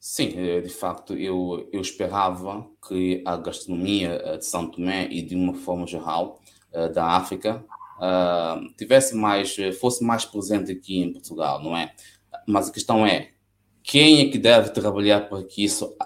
[0.00, 5.22] Sim, eh, de facto, eu, eu esperava que a gastronomia eh, de São Tomé e
[5.22, 6.40] de uma forma geral
[6.72, 7.64] eh, da África
[8.76, 11.92] tivesse mais, fosse mais presente aqui em Portugal, não é?
[12.46, 13.30] Mas a questão é,
[13.82, 15.96] quem é que deve trabalhar para que isso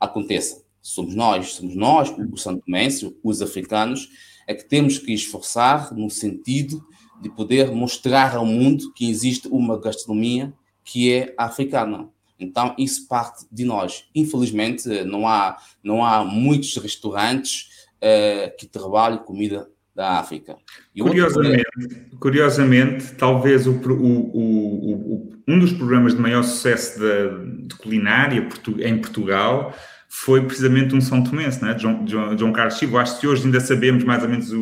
[0.00, 0.64] aconteça?
[0.80, 4.08] Somos nós, somos nós, os santomenses, os africanos,
[4.46, 6.82] é que temos que esforçar no sentido
[7.20, 12.08] de poder mostrar ao mundo que existe uma gastronomia que é africana
[12.42, 14.04] então, isso parte de nós.
[14.14, 20.56] Infelizmente, não há, não há muitos restaurantes uh, que trabalhem comida da África.
[20.98, 22.18] curiosamente, outro...
[22.18, 23.94] curiosamente, talvez o, o,
[24.34, 28.48] o, um dos programas de maior sucesso de, de culinária
[28.80, 29.74] em Portugal
[30.08, 31.76] foi precisamente um São Tomense, né?
[31.78, 32.98] João, Carlos Chivo.
[32.98, 34.52] Acho que hoje ainda sabemos mais ou menos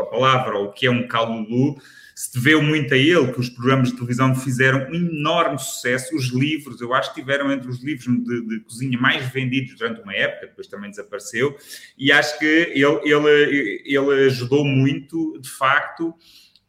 [0.00, 1.76] a palavra, ou o que é um calulu,
[2.14, 6.14] se deveu muito a ele, que os programas de televisão fizeram um enorme sucesso.
[6.14, 10.02] Os livros, eu acho que tiveram entre os livros de, de cozinha mais vendidos durante
[10.02, 11.56] uma época, depois também desapareceu,
[11.96, 16.14] e acho que ele, ele, ele ajudou muito, de facto,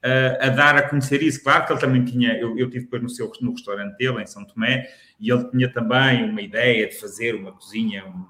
[0.04, 1.44] a, a dar a conhecer isso.
[1.44, 4.28] Claro que ele também tinha, eu, eu tive depois no, seu, no restaurante dele, em
[4.28, 4.88] São Tomé,
[5.20, 8.26] e ele tinha também uma ideia de fazer uma cozinha, um,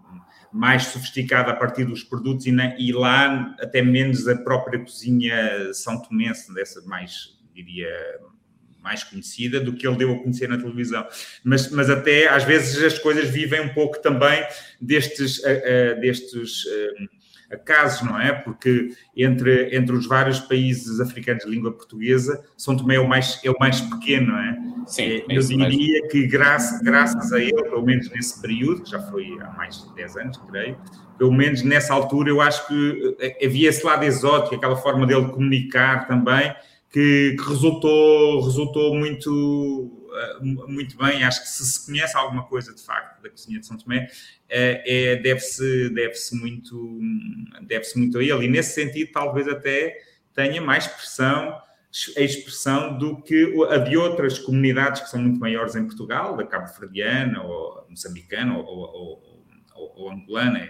[0.52, 5.74] mais sofisticada a partir dos produtos e, na, e lá até menos a própria cozinha
[5.74, 7.90] são tomense, dessa mais, diria,
[8.82, 11.08] mais conhecida do que ele deu a conhecer na televisão.
[11.44, 14.44] Mas, mas até às vezes as coisas vivem um pouco também
[14.80, 17.10] destes, uh, uh, destes uh,
[17.54, 18.34] acasos, não é?
[18.34, 23.40] Porque entre, entre os vários países africanos de língua portuguesa, São Tomé é o mais,
[23.44, 24.58] é o mais pequeno, não é?
[24.88, 29.00] Sim, é, eu diria que graças, graças a ele, pelo menos nesse período, que já
[29.00, 30.78] foi há mais de 10 anos, creio,
[31.18, 35.28] pelo menos nessa altura eu acho que eh, havia esse lado exótico, aquela forma dele
[35.28, 36.54] comunicar também,
[36.90, 39.92] que, que resultou, resultou muito,
[40.68, 41.24] muito bem.
[41.24, 44.08] Acho que se se conhece alguma coisa de facto da cozinha de São Tomé,
[44.50, 47.00] é, deve-se deve muito,
[47.62, 48.46] deve muito a ele.
[48.46, 49.98] E nesse sentido, talvez até
[50.34, 51.56] tenha mais expressão
[52.18, 56.46] a expressão do que a de outras comunidades que são muito maiores em Portugal, da
[56.46, 59.24] cabo-verdiana, ou moçambicana, ou, ou,
[59.76, 60.68] ou, ou angolana.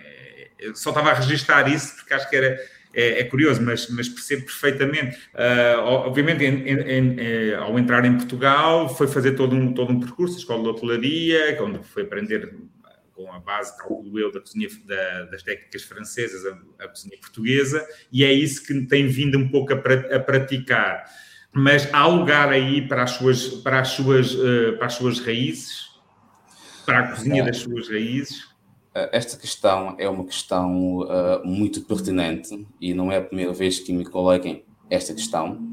[0.57, 2.59] Eu só estava a registrar isso porque acho que era,
[2.93, 5.15] é, é curioso, mas, mas, percebo perfeitamente.
[5.33, 9.91] Uh, obviamente, em, em, em, eh, ao entrar em Portugal, foi fazer todo um, todo
[9.91, 12.53] um percurso, escola de hotelaria, é onde foi aprender
[13.25, 17.85] com a base, calculo eu, da cozinha, da, das técnicas francesas, a, a, cozinha portuguesa,
[18.11, 21.05] e é isso que tem vindo um pouco a, a praticar.
[21.53, 25.91] Mas há lugar aí para as suas, para as suas, uh, para as suas raízes,
[26.85, 28.51] para a cozinha das suas raízes?
[28.93, 33.79] Eh, esta questão é uma questão uh, muito pertinente e não é a primeira vez
[33.79, 35.70] que me coloquem esta questão.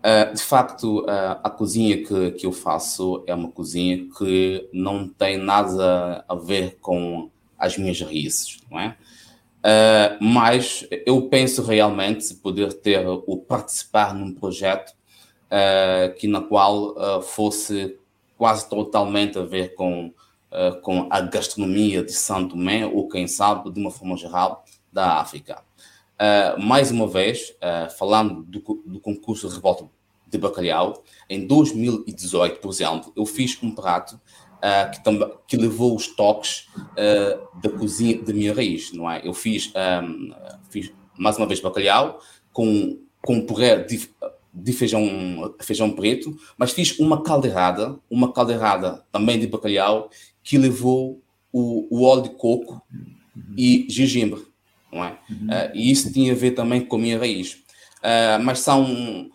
[0.00, 5.06] Uh, de facto, uh, a cozinha que, que eu faço é uma cozinha que não
[5.06, 8.96] tem nada a ver com as minhas raízes, não é?
[9.58, 14.98] Uh, mas eu penso realmente poder ter o participar num projeto
[16.20, 17.98] que na qual fosse
[18.38, 20.14] quase totalmente a ver com,
[20.82, 25.60] com a gastronomia de Santo Tomé ou quem sabe de uma forma geral da África.
[26.20, 29.88] Uh, mais uma vez, uh, falando do, do concurso de revolta
[30.28, 34.20] de bacalhau, em 2018, por exemplo, eu fiz um prato
[34.56, 36.68] uh, que, também, que levou os toques
[37.62, 39.26] da cozinha da minha raiz, não é?
[39.26, 39.72] Eu fiz,
[40.04, 40.30] um,
[40.68, 42.20] fiz mais uma vez bacalhau
[42.52, 44.06] com, com puré de,
[44.52, 50.10] de feijão, feijão preto, mas fiz uma caldeirada, uma caldeirada também de bacalhau
[50.42, 52.82] que levou o, o óleo de coco
[53.56, 54.49] e gengibre
[54.92, 55.18] não é?
[55.28, 55.46] Uhum.
[55.46, 57.54] Uh, e isso tinha a ver também com a minha raiz.
[57.98, 59.30] Uh, mas são.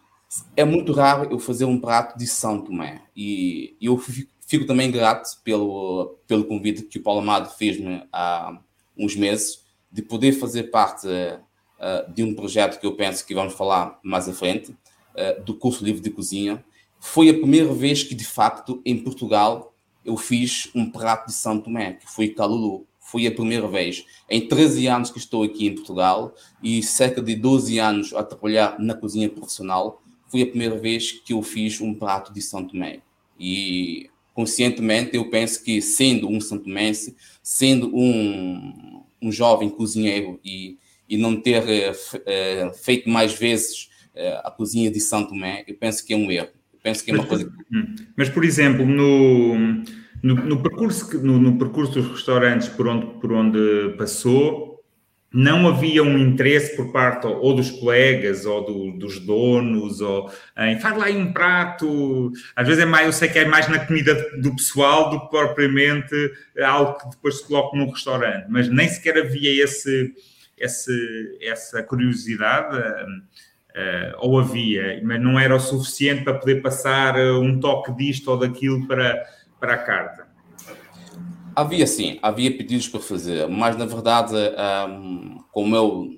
[0.55, 3.01] É muito raro eu fazer um prato de São Tomé.
[3.15, 8.59] E eu fico, fico também grato pelo, pelo convite que o Paulo Amado fez-me há
[8.97, 13.53] uns meses de poder fazer parte uh, de um projeto que eu penso que vamos
[13.53, 14.75] falar mais à frente,
[15.45, 16.61] do curso livre de cozinha.
[16.99, 21.61] Foi a primeira vez que, de facto, em Portugal, eu fiz um prato de São
[21.61, 22.85] Tomé, que foi Calulu
[23.15, 27.33] foi a primeira vez em 13 anos que estou aqui em Portugal e cerca de
[27.33, 30.03] 12 anos a trabalhar na cozinha profissional.
[30.27, 32.99] Foi a primeira vez que eu fiz um prato de São Tomé.
[33.39, 41.15] E conscientemente eu penso que, sendo um santomense, sendo um, um jovem cozinheiro e, e
[41.15, 41.63] não ter
[42.25, 46.29] é, feito mais vezes é, a cozinha de São Tomé, eu penso que é um
[46.29, 46.49] erro.
[46.73, 47.53] Eu penso que é uma mas, coisa.
[47.71, 47.95] Hum.
[48.17, 49.85] Mas, por exemplo, no
[50.25, 54.83] no, no percurso, no, no, percurso dos restaurantes por onde, por onde passou,
[55.31, 60.79] não havia um interesse por parte ou, dos colegas ou do, dos donos ou em
[60.79, 62.31] faz lá um prato.
[62.55, 65.29] Às vezes é mais, eu sei que é mais na comida do pessoal do que
[65.29, 66.15] propriamente
[66.59, 70.11] algo que depois se coloca num restaurante, mas nem sequer havia esse,
[70.57, 72.75] esse, essa curiosidade.
[73.75, 78.39] Uh, ou havia, mas não era o suficiente para poder passar um toque disto ou
[78.39, 79.21] daquilo para,
[79.65, 80.27] para a carta?
[81.55, 84.35] Havia sim, havia pedidos para fazer, mas na verdade,
[84.87, 86.09] um, como eu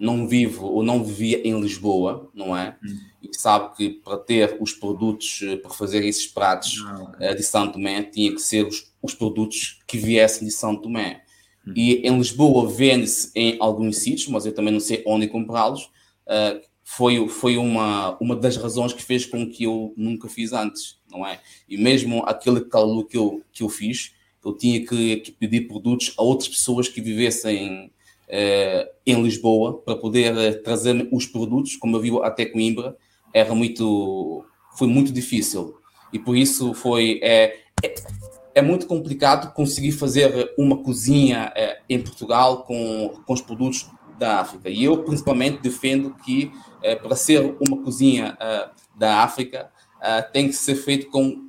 [0.00, 2.76] não vivo ou não vivia em Lisboa, não é?
[2.82, 2.98] Hum.
[3.20, 7.16] E sabe que para ter os produtos eh, para fazer esses pratos ah.
[7.18, 11.22] Eh, de São Tomé tinha que ser os, os produtos que viessem de São Tomé.
[11.66, 11.72] Hum.
[11.74, 15.90] E em Lisboa vende-se em alguns sítios, mas eu também não sei onde comprá-los.
[16.26, 20.97] Uh, foi, foi uma, uma das razões que fez com que eu nunca fiz antes
[21.10, 21.40] não é?
[21.68, 24.12] E mesmo aquele cálculo que eu, que eu fiz,
[24.44, 27.90] eu tinha que, que pedir produtos a outras pessoas que vivessem
[28.28, 32.96] eh, em Lisboa para poder eh, trazer os produtos, como eu vi até Coimbra,
[33.32, 34.44] era muito,
[34.76, 35.76] foi muito difícil.
[36.12, 37.94] E por isso foi, é, é,
[38.54, 44.40] é muito complicado conseguir fazer uma cozinha é, em Portugal com, com os produtos da
[44.40, 44.68] África.
[44.68, 46.50] E eu, principalmente, defendo que
[46.82, 48.36] é, para ser uma cozinha
[48.96, 51.48] da África, uh, tem que ser feito com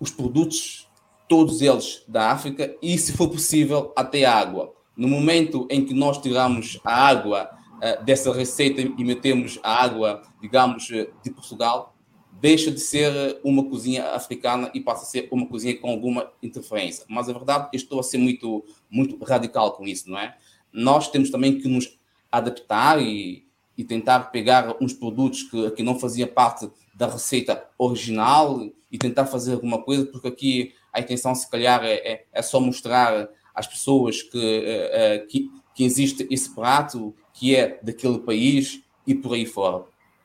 [0.00, 0.88] os produtos,
[1.28, 4.72] todos eles da África, e, se for possível, até água.
[4.96, 10.22] No momento em que nós tiramos a água uh, dessa receita e metemos a água,
[10.40, 11.94] digamos, eh, de Portugal,
[12.40, 17.04] deixa de ser uma cozinha africana e passa a ser uma cozinha com alguma interferência.
[17.08, 20.36] Mas a verdade, estou a ser muito, muito radical com isso, não é?
[20.72, 21.98] Nós temos também que nos
[22.30, 23.44] adaptar e,
[23.76, 29.24] e tentar pegar uns produtos que, que não faziam parte da receita original e tentar
[29.26, 33.68] fazer alguma coisa, porque aqui a intenção, se calhar, é, é, é só mostrar às
[33.68, 39.34] pessoas que, é, é, que, que existe esse prato que é daquele país e por
[39.34, 39.84] aí fora.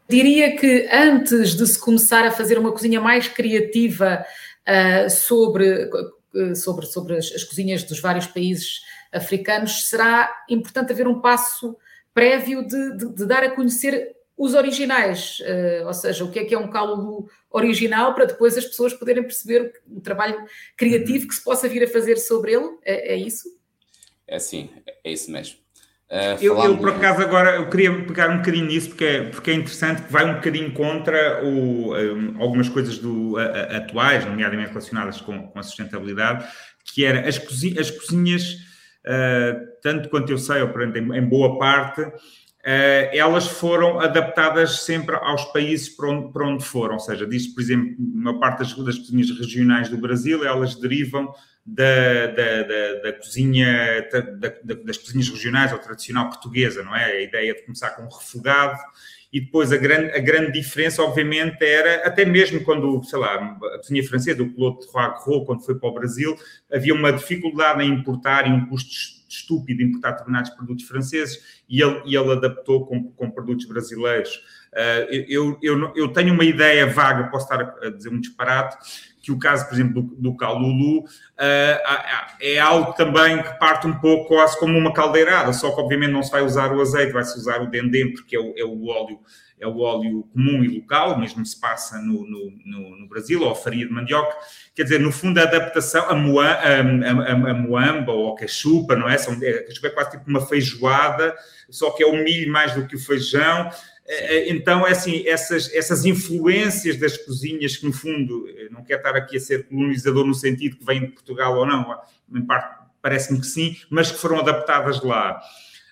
[0.09, 4.25] diria que antes de se começar a fazer uma cozinha mais criativa
[4.67, 5.85] uh, sobre,
[6.33, 11.77] uh, sobre, sobre as, as, cozinhas dos vários países africanos, será importante haver um passo
[12.15, 16.43] prévio de, de, de dar a conhecer os originais, uh, ou seja, o que é
[16.43, 20.35] que é um caldo original para depois as pessoas poderem perceber o trabalho
[20.75, 23.47] criativo que se possa vir a fazer sobre ele, é, é isso?
[24.27, 24.69] É sim,
[25.03, 25.55] é isso mesmo.
[26.09, 29.49] Uh, eu, eu, por acaso, agora eu queria pegar um bocadinho nisso, porque é, porque
[29.49, 34.25] é interessante que vai um bocadinho contra o, um, algumas coisas do, a, a, atuais,
[34.25, 36.45] nomeadamente relacionadas com, com, a sustentabilidade,
[36.93, 38.43] que era as, cozinhas, as cozinhas
[39.05, 45.15] uh, tanto quanto eu sei, ou em, em boa parte, Uh, elas foram adaptadas sempre
[45.15, 46.93] aos países para onde, para onde foram.
[46.93, 51.33] Ou seja, diz, por exemplo, uma parte das, das cozinhas regionais do Brasil, elas derivam
[51.65, 54.07] da, da, da, da cozinha,
[54.85, 57.05] das cozinhas regionais ou tradicional portuguesa, não é?
[57.05, 58.79] A ideia de começar com um refogado
[59.31, 63.77] e depois a grande, a grande diferença, obviamente, era, até mesmo quando, sei lá, a
[63.79, 64.85] cozinha francesa, o Claude
[65.25, 66.37] Roy quando foi para o Brasil,
[66.71, 72.01] havia uma dificuldade em importar e um custo estúpido importar determinados produtos franceses e ele,
[72.05, 74.35] e ele adaptou com, com produtos brasileiros.
[74.73, 78.77] Uh, eu, eu, eu tenho uma ideia vaga, posso estar a dizer um disparate,
[79.23, 81.05] que o caso, por exemplo, do, do Calulu uh,
[82.41, 86.21] é algo também que parte um pouco quase como uma caldeirada, só que obviamente não
[86.21, 89.19] se vai usar o azeite, vai-se usar o dendê, porque é o, é o, óleo
[89.63, 93.51] é o óleo comum e local, mesmo se passa no, no, no, no Brasil, ou
[93.51, 94.35] a farinha de mandioca.
[94.75, 98.95] Quer dizer, no fundo, a adaptação, a, moa, a, a, a moamba ou a cachupa,
[98.95, 99.17] não é?
[99.17, 101.35] São, a cachupa é quase tipo uma feijoada,
[101.69, 103.69] só que é o milho mais do que o feijão.
[104.05, 108.97] É, é, então, é assim, essas, essas influências das cozinhas, que no fundo, não quer
[108.97, 111.97] estar aqui a ser colonizador no sentido que vem de Portugal ou não,
[112.33, 115.39] em parte parece-me que sim, mas que foram adaptadas lá.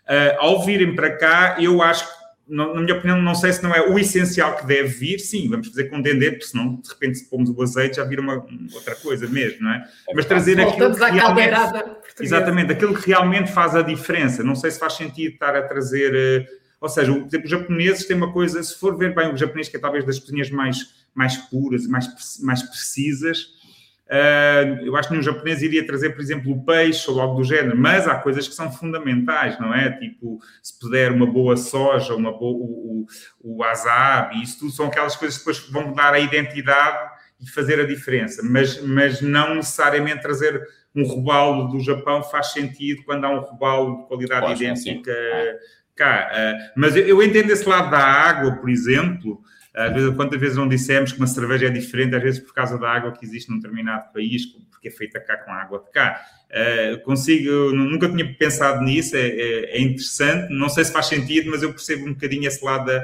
[0.08, 2.21] Uh, ao virem para cá, eu acho que,
[2.52, 5.70] na minha opinião, não sei se não é o essencial que deve vir, sim, vamos
[5.70, 8.96] fazer com dendê, porque senão, de repente, se pomos o azeite, já vira uma outra
[8.96, 9.88] coisa mesmo, não é?
[10.10, 11.56] é mas trazer aquilo que realmente,
[12.20, 14.44] Exatamente, aquilo que realmente faz a diferença.
[14.44, 18.06] Não sei se faz sentido estar a trazer uh, ou seja, por exemplo, os japoneses
[18.08, 21.06] têm uma coisa, se for ver bem o japonês, que é talvez das cozinhas mais,
[21.14, 22.08] mais puras, mais,
[22.42, 23.61] mais precisas, uh,
[24.84, 27.78] eu acho que nenhum japonês iria trazer, por exemplo, o peixe ou algo do género,
[27.78, 29.90] mas há coisas que são fundamentais, não é?
[29.92, 33.06] Tipo, se puder uma boa soja, uma boa, o,
[33.42, 37.10] o, o wasabi, isso tudo são aquelas coisas que depois vão dar a identidade
[37.40, 40.62] e fazer a diferença, mas, mas não necessariamente trazer
[40.94, 45.14] um robalo do Japão faz sentido quando há um robalo de qualidade idêntica
[45.96, 46.30] cá.
[46.32, 49.42] Uh, mas eu, eu, entendo esse lado da água, por exemplo.
[49.74, 52.78] Às vezes, quantas vezes não dissemos que uma cerveja é diferente, às vezes por causa
[52.78, 55.92] da água que existe num determinado país, porque é feita cá com a água de
[55.92, 56.22] cá.
[56.50, 61.50] Uh, consigo, nunca tinha pensado nisso, é, é, é, interessante, não sei se faz sentido,
[61.50, 63.02] mas eu percebo um bocadinho esse lado da,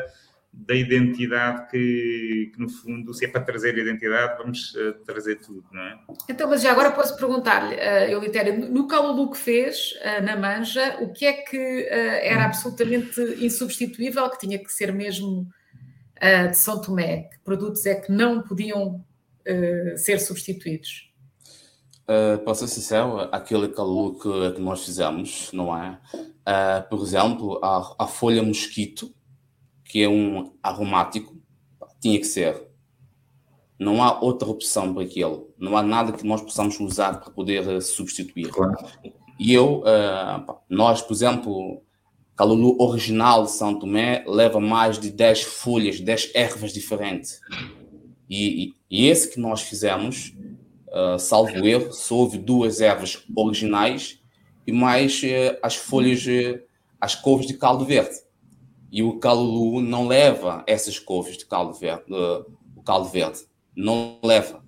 [0.51, 5.63] da identidade que, que, no fundo, se é para trazer identidade, vamos uh, trazer tudo,
[5.71, 5.97] não é?
[6.27, 10.97] Então, mas já agora posso perguntar-lhe, uh, Eulitério, no Calulu que fez, uh, na Manja,
[10.99, 15.47] o que é que era absolutamente insubstituível, que tinha que ser mesmo
[16.49, 17.23] de São Tomé?
[17.23, 19.03] Que produtos é que não podiam
[19.95, 21.11] ser substituídos?
[22.03, 25.99] Uh, para ser sincero, aquele calulu que, que nós fizemos, não é?
[26.89, 29.13] por exemplo, a, a folha mosquito,
[29.83, 31.37] que é um aromático,
[31.99, 32.67] tinha que ser.
[33.79, 35.53] Não há outra opção para aquilo.
[35.57, 38.49] Não há nada que nós possamos usar para poder uh, substituir.
[38.49, 38.75] Claro.
[39.39, 41.83] E eu, uh, nós, por exemplo,
[42.37, 47.41] Calulu original de São Tomé leva mais de 10 folhas, 10 ervas diferentes.
[48.29, 50.35] E, e, e esse que nós fizemos,
[50.89, 54.21] uh, salvo erro, só houve duas ervas originais
[54.67, 56.61] e mais uh, as folhas, uh,
[57.01, 58.15] as couves de caldo verde.
[58.91, 62.03] E o calulu não leva essas couves de caldo verde,
[62.75, 63.39] o caldo verde,
[63.75, 64.63] não leva.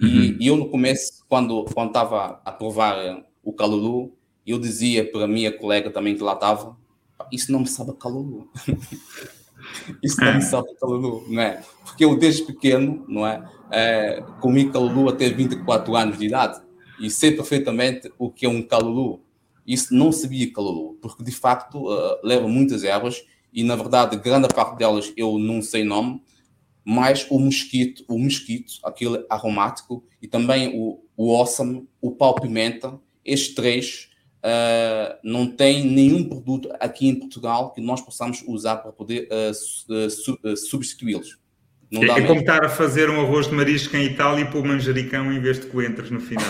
[0.00, 0.36] E, uhum.
[0.40, 5.24] e, eu no começo, quando quando estava a provar uh, o calulu, eu dizia para
[5.24, 6.76] a minha colega também que lá estava,
[7.32, 8.50] isso não me sabe calulu.
[10.02, 10.40] isso não me é.
[10.42, 11.62] sabe calulu, não é?
[11.84, 13.48] Porque eu desde pequeno, não é?
[13.70, 16.60] é comi calulu até 24 anos de idade
[17.00, 19.22] e sei perfeitamente o que é um calulu.
[19.66, 24.48] Isso não sabia calulu, porque de facto uh, leva muitas ervas e na verdade grande
[24.48, 26.22] parte delas eu não sei nome,
[26.84, 33.54] mas o mosquito, o mosquito, aquele aromático e também o, o awesome, o pau-pimenta, estes
[33.54, 34.08] três
[34.38, 39.54] uh, não tem nenhum produto aqui em Portugal que nós possamos usar para poder uh,
[40.10, 41.38] su, uh, substituí-los.
[41.90, 44.62] Não é, é como estar a fazer um arroz de marisco em Itália e pôr
[44.62, 46.44] manjericão em vez de coentros no final.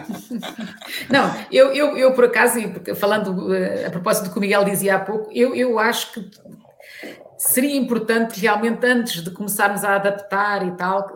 [1.10, 2.58] não, eu, eu, eu por acaso,
[2.94, 3.48] falando
[3.86, 6.30] a propósito do que o Miguel dizia há pouco, eu, eu acho que
[7.36, 11.06] seria importante realmente antes de começarmos a adaptar e tal,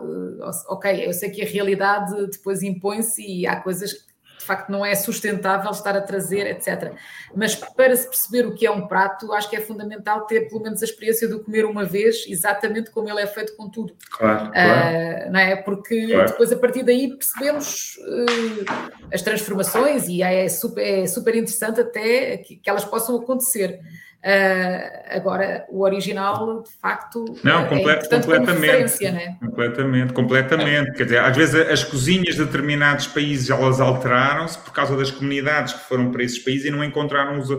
[0.67, 4.05] ok, eu sei que a realidade depois impõe-se e há coisas
[4.51, 6.93] facto não é sustentável estar a trazer, etc.
[7.33, 10.61] Mas para se perceber o que é um prato, acho que é fundamental ter pelo
[10.61, 13.95] menos a experiência de comer uma vez, exatamente como ele é feito com tudo.
[14.11, 15.29] Claro, ah, claro.
[15.29, 15.55] Uh, não é?
[15.55, 16.27] Porque claro.
[16.29, 22.37] depois a partir daí percebemos uh, as transformações e é super, é super interessante até
[22.37, 23.79] que, que elas possam acontecer.
[24.23, 29.37] Uh, agora, o original, de facto, não, comple é completamente, né?
[29.39, 30.89] completamente, completamente.
[30.89, 30.93] É.
[30.93, 35.73] Quer dizer, às vezes as cozinhas de determinados países elas alteraram-se por causa das comunidades
[35.73, 37.49] que foram para esses países e não encontraram os,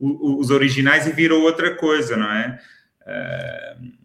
[0.00, 2.58] os originais e viram outra coisa, não é?
[3.02, 3.98] Uh...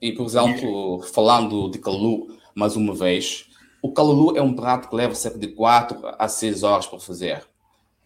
[0.00, 3.46] E, por exemplo, falando de calu, mais uma vez,
[3.80, 7.38] o calulu é um prato que leva cerca de 4 a 6 horas para fazer.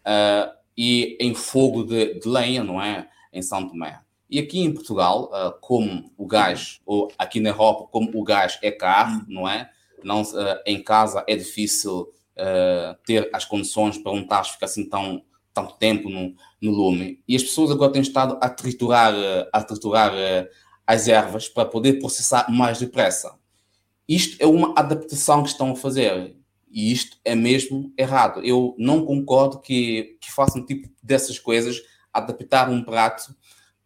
[0.05, 3.07] Uh, e em fogo de, de lenha, não é?
[3.31, 3.99] Em São Tomé.
[4.29, 8.57] E aqui em Portugal, uh, como o gás, ou aqui na Europa, como o gás
[8.61, 9.25] é caro, hum.
[9.27, 9.69] não é?
[10.03, 14.87] Não, uh, em casa é difícil uh, ter as condições para um tacho ficar assim
[14.87, 15.21] tão
[15.53, 17.21] tanto tempo no, no lume.
[17.27, 19.13] E as pessoas agora têm estado a triturar,
[19.51, 20.13] a triturar
[20.87, 23.35] as ervas para poder processar mais depressa.
[24.07, 26.37] Isto é uma adaptação que estão a fazer.
[26.71, 28.41] E isto é mesmo errado.
[28.45, 31.81] Eu não concordo que, que façam tipo dessas coisas
[32.13, 33.35] adaptar um prato,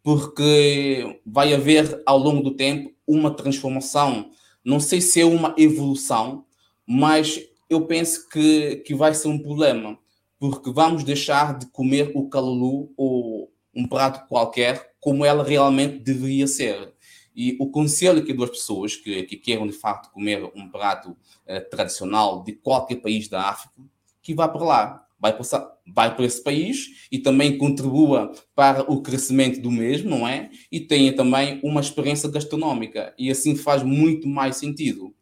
[0.02, 4.30] porque vai haver ao longo do tempo uma transformação.
[4.64, 6.44] Não sei se é uma evolução,
[6.86, 9.98] mas eu penso que, que vai ser um problema,
[10.38, 16.46] porque vamos deixar de comer o calulu ou um prato qualquer como ela realmente deveria
[16.46, 16.94] ser.
[17.34, 21.16] E o conselho que duas pessoas que, que queiram de facto comer um prato
[21.46, 23.82] eh, tradicional de qualquer país da África,
[24.22, 29.02] que vá para lá vai, passar, vai para esse país e também contribua para o
[29.02, 30.50] crescimento do mesmo, não é?
[30.70, 35.14] E tenha também uma experiência gastronómica e assim faz muito mais sentido.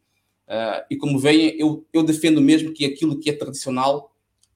[0.47, 4.15] Uh, e como veem, eu, eu defendo mesmo que aquilo que é tradicional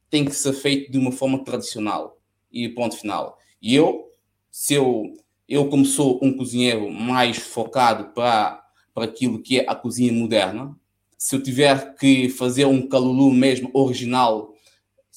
[0.09, 2.19] tem que ser feito de uma forma tradicional
[2.51, 3.37] e ponto final.
[3.61, 4.11] E eu,
[4.49, 5.13] se eu,
[5.47, 10.75] eu como sou um cozinheiro mais focado para, para aquilo que é a cozinha moderna,
[11.17, 14.53] se eu tiver que fazer um calulu mesmo original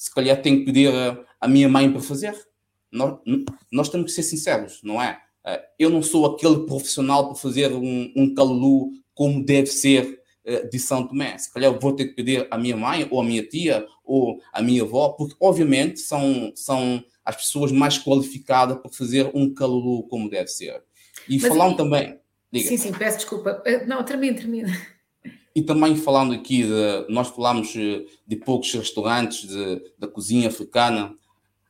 [0.03, 0.93] se calhar tenho que pedir
[1.41, 2.35] a minha mãe para fazer.
[2.91, 3.21] Nós,
[3.71, 5.17] nós temos que ser sinceros, não é?
[5.47, 10.67] Eh, eu não sou aquele profissional para fazer um, um calulu como deve ser eh,
[10.67, 11.39] de São Tomé.
[11.39, 14.61] Se calhar vou ter que pedir à minha mãe, ou à minha tia, ou à
[14.61, 20.29] minha avó, porque obviamente são, são as pessoas mais qualificadas para fazer um calulu como
[20.29, 20.83] deve ser.
[21.29, 21.77] E Mas, falando e...
[21.77, 22.19] também.
[22.53, 22.69] Diga.
[22.69, 23.63] Sim, sim, peço desculpa.
[23.65, 24.77] Eh, não, termina, termina.
[25.55, 31.15] E também falando aqui, de, nós falamos eh, de poucos restaurantes de, da cozinha africana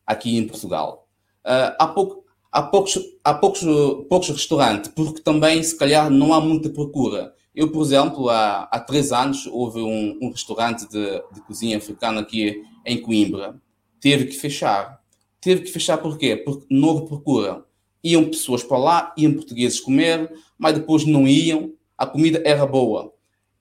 [0.06, 1.08] aqui em Portugal.
[1.44, 3.62] Uh, há, pouco, há, poucos, há poucos,
[4.08, 7.34] poucos restaurantes, porque também, se calhar, não há muita procura.
[7.52, 12.20] Eu, por exemplo, há, há três anos houve um, um restaurante de, de, cozinha africana
[12.20, 13.60] aqui em Coimbra.
[14.00, 15.00] Teve que fechar.
[15.40, 16.36] Teve que fechar por quê?
[16.36, 17.64] Porque não houve procura.
[18.02, 21.72] Iam pessoas para lá, iam portugueses comer, mas depois não iam.
[21.98, 23.11] A comida era boa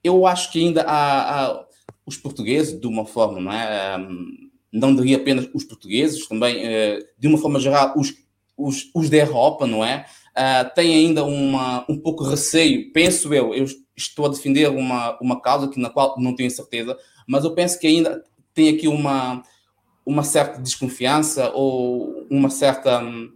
[0.02, 1.66] eu acho que ainda há, há,
[2.04, 3.96] os portugueses, de uma forma, não é?
[3.98, 8.14] Um, não diria apenas os portugueses, também, uh, de uma forma geral, os,
[8.56, 10.06] os, os da Europa, não é?
[10.32, 15.40] Uh, têm ainda uma, um pouco receio, penso eu, eu estou a defender uma, uma
[15.40, 16.96] causa que, na qual não tenho certeza,
[17.26, 18.24] mas eu penso que ainda
[18.54, 19.42] tem aqui uma,
[20.04, 23.34] uma certa desconfiança ou uma certa, uh,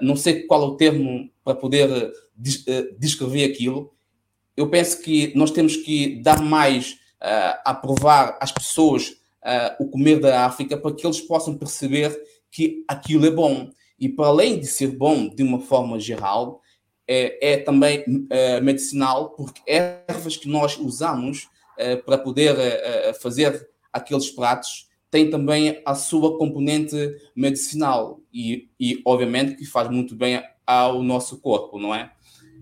[0.00, 2.64] não sei qual é o termo para poder des,
[2.98, 3.92] descrever aquilo,
[4.56, 6.92] eu penso que nós temos que dar mais
[7.22, 12.16] uh, a provar às pessoas uh, o comer da África para que eles possam perceber
[12.50, 13.70] que aquilo é bom.
[13.98, 16.60] E para além de ser bom de uma forma geral,
[17.06, 21.48] é, é também uh, medicinal, porque ervas que nós usamos
[22.04, 22.54] para poder
[23.20, 26.94] fazer aqueles pratos têm também a sua componente
[27.34, 32.12] medicinal e, e obviamente que faz muito bem ao nosso corpo, não é?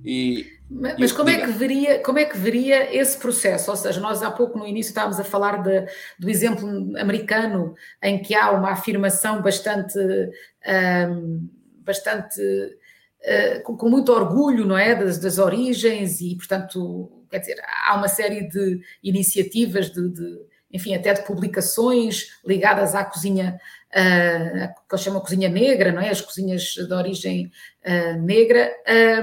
[0.05, 3.71] E, mas, mas como, é que veria, como é que veria esse processo?
[3.73, 5.85] Ou seja, nós há pouco no início estávamos a falar de,
[6.17, 11.49] do exemplo americano, em que há uma afirmação bastante, um,
[11.79, 14.95] bastante uh, com, com, muito orgulho, não é?
[14.95, 20.39] Das, das, origens e, portanto, quer dizer, há uma série de iniciativas, de, de
[20.73, 23.59] enfim, até de publicações ligadas à cozinha,
[23.91, 26.11] uh, que eles chamam cozinha negra, não é?
[26.11, 27.51] As cozinhas de origem
[27.85, 28.71] uh, negra.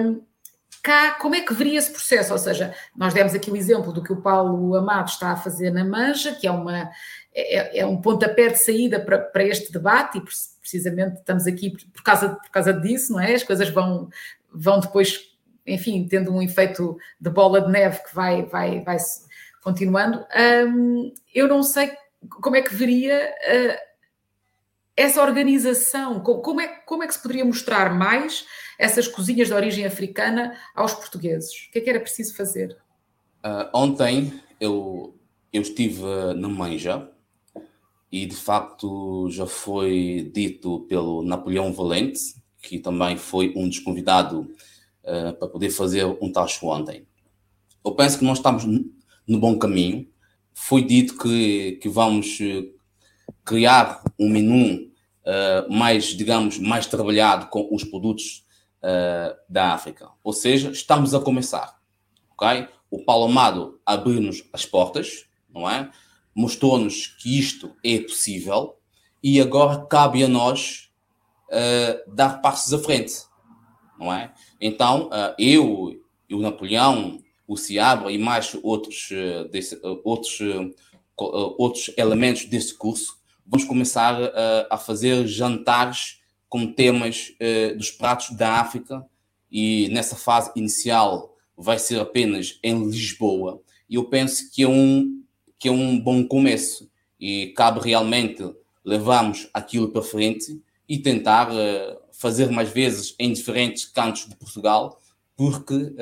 [0.02, 0.28] Um,
[0.88, 2.32] cá, como é que veria esse processo?
[2.32, 5.70] Ou seja, nós demos aqui o exemplo do que o Paulo Amado está a fazer
[5.70, 6.90] na Manja, que é, uma,
[7.36, 10.22] é, é um pontapé de saída para, para este debate, e
[10.62, 13.34] precisamente estamos aqui por causa, por causa disso, não é?
[13.34, 14.08] As coisas vão,
[14.50, 15.36] vão depois
[15.66, 18.96] enfim, tendo um efeito de bola de neve que vai, vai, vai
[19.62, 20.26] continuando,
[20.66, 21.92] um, eu não sei
[22.42, 23.87] como é que veria uh,
[24.98, 28.48] essa organização, como é, como é que se poderia mostrar mais
[28.80, 31.52] essas cozinhas de origem africana aos portugueses?
[31.68, 32.76] O que é que era preciso fazer?
[33.46, 35.16] Uh, ontem eu,
[35.54, 36.02] eu estive
[36.36, 37.08] na Manja
[38.12, 42.20] e de facto já foi dito pelo Napoleão Valente,
[42.60, 47.06] que também foi um dos convidados uh, para poder fazer um tacho ontem.
[47.86, 50.10] Eu penso que nós estamos no bom caminho.
[50.56, 52.40] Foi dito que, que vamos
[53.48, 54.92] criar um menu
[55.24, 58.46] uh, mais, digamos, mais trabalhado com os produtos
[58.84, 60.10] uh, da África.
[60.22, 61.80] Ou seja, estamos a começar.
[62.34, 62.68] ok?
[62.92, 65.90] O Paulo Amado abriu-nos as portas, não é?
[66.36, 68.78] Mostrou-nos que isto é possível
[69.24, 70.90] e agora cabe a nós
[71.50, 73.14] uh, dar passos à frente,
[73.98, 74.34] não é?
[74.60, 79.10] Então, eu e o Napoleão o Ciabra e mais outros,
[79.50, 80.40] desse, outros,
[81.16, 83.17] outros elementos desse curso,
[83.48, 87.34] vamos começar a, a fazer jantares com temas
[87.76, 89.06] dos pratos da África
[89.52, 93.62] e nessa fase inicial vai ser apenas em Lisboa.
[93.90, 95.24] E eu penso que é um,
[95.58, 96.90] que é um bom começo
[97.20, 98.44] e cabe realmente
[98.86, 105.00] levarmos aquilo para frente e tentar uh, fazer mais vezes em diferentes cantos de Portugal
[105.36, 105.94] porque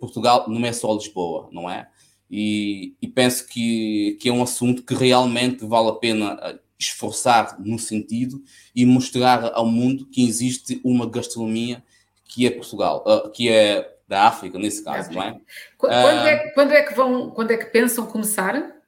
[0.00, 1.86] Portugal não é só Lisboa, não é?
[2.36, 7.60] E, e, penso que, que é um assunto que realmente vale a pena eh, esforçar
[7.60, 8.42] no sentido
[8.74, 11.80] e mostrar ao mundo que existe uma gastronomia
[12.24, 15.40] que é Portugal, uh, que é da África, nesse caso, não é?
[15.78, 16.50] Quando, é?
[16.50, 16.82] quando, é?
[16.82, 18.82] que vão, quando é que pensam começar?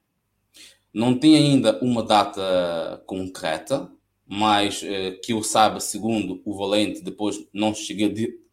[0.93, 3.89] Não tem ainda uma data concreta,
[4.27, 4.83] mas
[5.23, 8.09] que eu saiba, segundo o Valente, depois não cheguei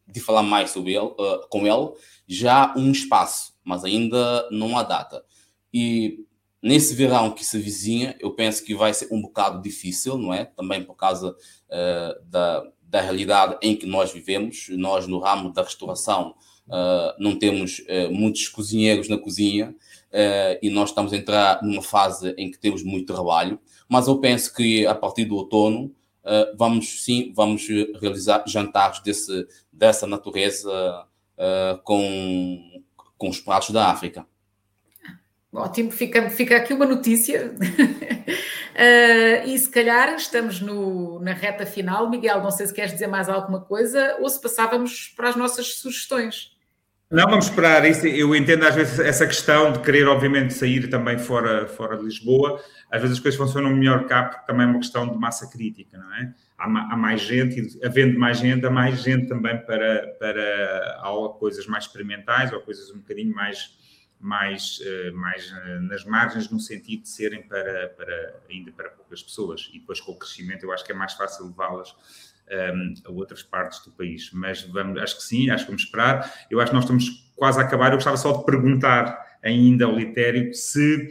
[0.08, 1.10] de falar mais sobre ele,
[1.50, 1.94] com ele,
[2.28, 5.24] já há um espaço, mas ainda não há data.
[5.74, 6.26] E
[6.64, 10.46] nesse verão que se vizinha, eu penso que vai ser um bocado difícil, não é?
[10.46, 14.68] Também por causa uh, da, da realidade em que nós vivemos.
[14.70, 16.34] Nós, no ramo da restauração,
[16.68, 19.76] uh, não temos uh, muitos cozinheiros na cozinha
[20.62, 23.60] e nós estamos a entrar numa fase em que temos muito trabalho.
[23.90, 25.92] Mas eu penso que a partir do outono,
[26.56, 27.68] vamos sim, vamos
[28.00, 31.08] realizar jantares desse, dessa natureza
[31.84, 32.73] com,
[33.24, 34.26] com os pratos da África.
[35.54, 37.56] Ótimo, fica, fica aqui uma notícia.
[37.58, 42.10] uh, e se calhar estamos no, na reta final.
[42.10, 45.76] Miguel, não sei se queres dizer mais alguma coisa ou se passávamos para as nossas
[45.76, 46.52] sugestões.
[47.10, 47.90] Não, vamos esperar.
[47.90, 52.04] Isso, eu entendo às vezes essa questão de querer, obviamente, sair também fora, fora de
[52.04, 52.62] Lisboa.
[52.92, 55.98] Às vezes as coisas funcionam melhor cá, porque também é uma questão de massa crítica,
[55.98, 56.34] não é?
[56.58, 61.68] Há, mais gente, e havendo mais gente, há mais gente também para, para há coisas
[61.68, 63.78] mais experimentais ou coisas um bocadinho mais,
[64.20, 69.22] mais, eh, mais eh, nas margens, no sentido de serem para, para, ainda para poucas
[69.22, 69.70] pessoas.
[69.74, 71.94] E depois, com o crescimento, eu acho que é mais fácil levá-las
[72.50, 74.32] um, a outras partes do país.
[74.32, 76.32] Mas vamos, acho que sim, acho que vamos esperar.
[76.50, 77.88] Eu acho que nós estamos quase a acabar.
[77.88, 81.10] Eu gostava só de perguntar ainda ao Litério se,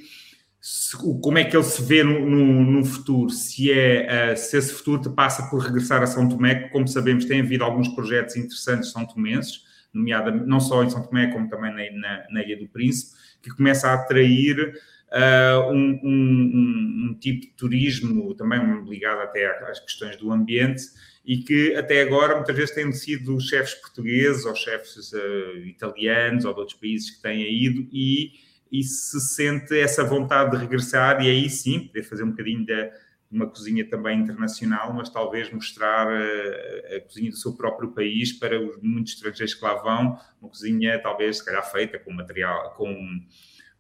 [0.64, 4.56] se como é que ele se vê no, no, no futuro, se, é, uh, se
[4.56, 8.36] esse futuro passa por regressar a São Tomé, que, como sabemos, tem havido alguns projetos
[8.36, 12.56] interessantes são tomenses, nomeadamente não só em São Tomé, como também na, na, na Ilha
[12.56, 13.10] do Príncipe,
[13.42, 14.72] que começa a atrair
[15.12, 20.84] uh, um, um, um, tipo de turismo também ligado até às questões do ambiente
[21.24, 26.54] e que até agora muitas vezes têm sido chefes portugueses ou chefes uh, italianos ou
[26.54, 28.30] de outros países que têm ido e,
[28.72, 32.90] e se sente essa vontade de regressar e aí sim poder fazer um bocadinho de
[33.30, 38.32] uma cozinha também internacional, mas talvez mostrar a, eh, a cozinha do seu próprio país
[38.32, 42.74] para os muitos estrangeiros que lá vão, uma cozinha talvez se calhar feita com material,
[42.74, 42.94] com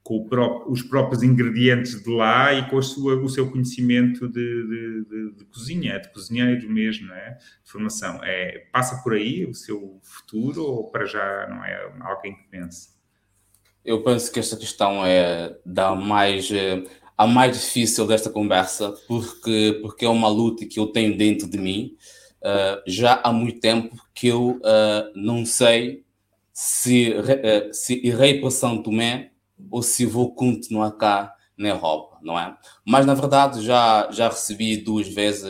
[0.02, 0.28] com
[0.66, 5.44] os próprios ingredientes de lá e com sua, o seu conhecimento de, de, de, de
[5.44, 7.38] cozinha, de cozinheiro mesmo, é?
[7.64, 8.20] de formação.
[8.24, 12.90] É, passa por aí o seu futuro ou para já não é alguém que pense?
[13.84, 16.84] Eu penso que esta questão é da mais eh,
[17.16, 21.58] a mais difícil desta conversa porque porque é uma luta que eu tenho dentro de
[21.58, 21.96] mim
[22.42, 26.04] uh, já há muito tempo que eu uh, não sei
[26.52, 29.32] se uh, se irei para São Tomé
[29.70, 32.56] ou se vou continuar cá na Europa, não é?
[32.84, 35.48] Mas na verdade já, já recebi duas vezes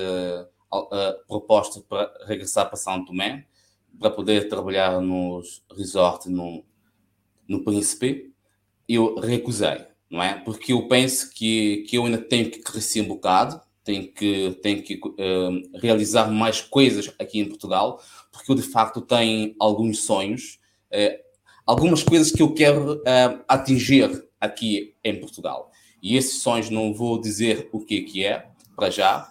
[1.27, 3.47] proposta para regressar para São Tomé
[3.99, 6.65] para poder trabalhar nos resorts no,
[7.49, 8.33] no Príncipe.
[8.89, 10.35] Eu recusei, não é?
[10.35, 14.83] Porque eu penso que, que eu ainda tenho que crescer um bocado, tenho que, tenho
[14.83, 20.61] que uh, realizar mais coisas aqui em Portugal, porque eu de facto tenho alguns sonhos
[21.67, 23.03] algumas coisas que eu quero
[23.49, 25.71] atingir aqui em Portugal.
[26.03, 29.29] E esses sonhos não vou dizer o que, que é, para já,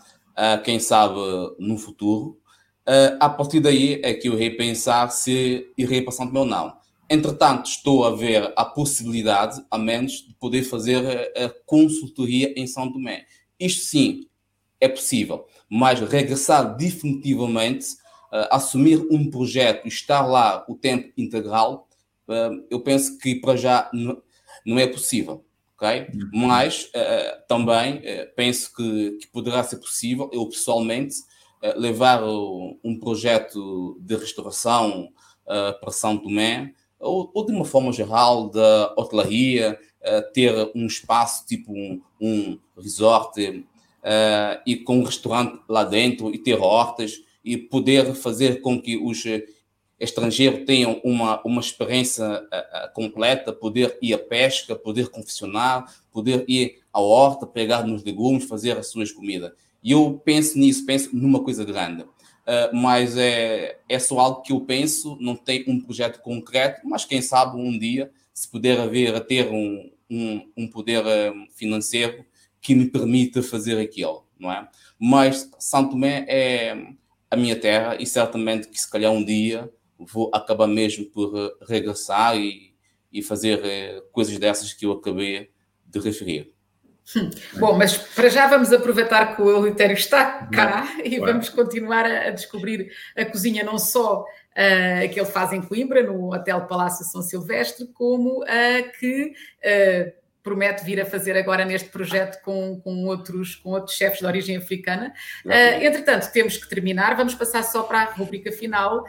[0.64, 1.16] quem sabe
[1.60, 2.40] no futuro.
[3.20, 6.81] a partir daí é que eu irei pensar se irei Santo Meu ou não.
[7.14, 12.90] Entretanto, estou a ver a possibilidade, a menos, de poder fazer a consultoria em São
[12.90, 13.26] Tomé.
[13.60, 14.30] Isto sim
[14.80, 17.88] é possível, mas regressar definitivamente,
[18.32, 21.86] uh, assumir um projeto, estar lá o tempo integral,
[22.30, 23.92] uh, eu penso que para já
[24.66, 25.44] não é possível.
[25.76, 26.08] Okay?
[26.32, 28.02] Mas uh, também
[28.38, 31.16] penso que, que, poderá ser possível, eu pessoalmente,
[31.76, 35.10] levar um projeto de restauração
[35.46, 41.72] para São Tomé ou, de uma forma geral, da hotelaria, uh, ter um espaço tipo
[41.72, 48.14] um, um resort uh, e com um restaurante lá dentro e ter hortas e poder
[48.14, 49.24] fazer com que os
[50.00, 56.80] estrangeiros tenham uma, uma experiência uh, completa, poder ir à pesca, poder confeccionar, poder ir
[56.92, 59.52] à horta, pegar nos legumes, fazer as suas comidas.
[59.84, 62.06] E eu penso nisso, penso numa coisa grande.
[62.42, 67.06] Uh, mas é, é só algo que eu penso, não tem um projeto concreto, mas
[67.06, 72.26] quem sabe um dia, se puder haver a ter um, um, um poder uh, financeiro
[72.60, 74.68] que me permita fazer aquilo, não é?
[75.00, 76.76] Mas Santo Tomé é
[77.30, 81.32] a minha terra e certamente que se calhar um dia vou acabar mesmo por
[81.68, 82.74] regressar e,
[83.12, 85.52] e fazer uh, coisas dessas que eu acabei
[85.86, 86.54] de referir.
[87.58, 92.30] Bom, mas para já vamos aproveitar que o Elitério está cá e vamos continuar a,
[92.30, 97.22] descobrir a cozinha, não só uh, que ele faz em Coimbra, no Hotel Palácio São
[97.22, 103.56] Silvestre, como a que uh, promete vir a fazer agora neste projeto com, com, outros,
[103.56, 105.14] com outros chefes de origem africana.
[105.46, 109.06] Uh, entretanto, temos que terminar, vamos passar só para a rubrica final.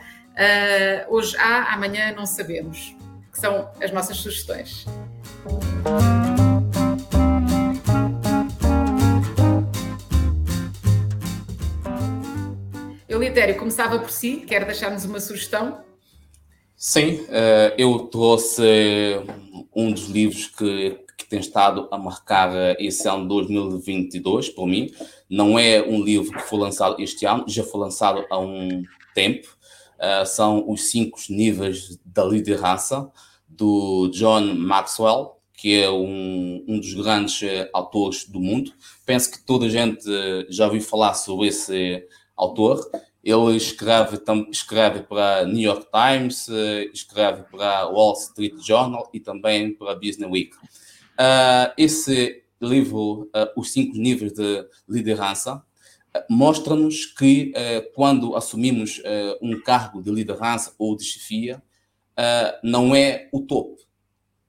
[1.09, 2.97] hoje há, amanhã não sabemos,
[3.31, 4.87] que são as nossas sugestões.
[13.33, 15.81] Elitério, começava por si, quer deixar-nos uma sugestão?
[16.77, 18.63] Sim, eh, eu trouxe
[19.75, 24.93] um dos livros que, que tem estado a marcar esse ano 2022 por mim.
[25.31, 28.83] Não é um livro que foi lançado este ano, já foi lançado há um
[29.15, 29.49] tempo.
[29.99, 33.11] Eh, são os cinco níveis da liderança
[33.49, 38.75] do John Maxwell, que é um, um dos grandes eh, autores do mundo.
[39.07, 40.05] Penso que toda a gente
[40.51, 42.07] já ouviu falar sobre esse
[42.37, 42.79] autor.
[43.23, 44.21] Ele escreve,
[44.51, 50.29] escreve para New York Times, eh, escreve para Wall Street Journal e também para Business
[50.29, 50.57] Week.
[50.57, 55.63] Uh, esse livro, uh, Os Cinco Níveis de Liderança,
[56.29, 57.55] mostra-nos que
[57.95, 59.01] quando assumimos
[59.41, 61.63] um cargo de liderança ou de chefia,
[62.63, 63.79] não é o topo,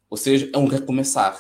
[0.10, 1.40] ou seja, é um recomeçar.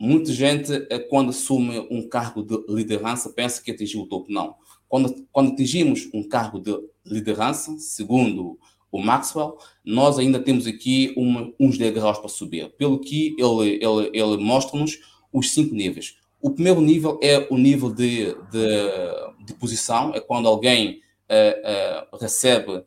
[0.00, 0.68] Muita gente,
[1.08, 4.32] quando assume um cargo de liderança, pensa que atingiu o topo.
[4.32, 4.56] Não
[4.94, 6.72] quando, quando atingimos um cargo de
[7.04, 8.56] liderança, segundo
[8.92, 12.70] o Maxwell, nós ainda temos aqui uma, uns degraus para subir.
[12.76, 15.00] Pelo que ele, ele, ele mostra-nos
[15.32, 16.14] os cinco níveis.
[16.40, 22.16] O primeiro nível é o nível de, de, de posição, é quando alguém uh, uh,
[22.16, 22.84] recebe uh,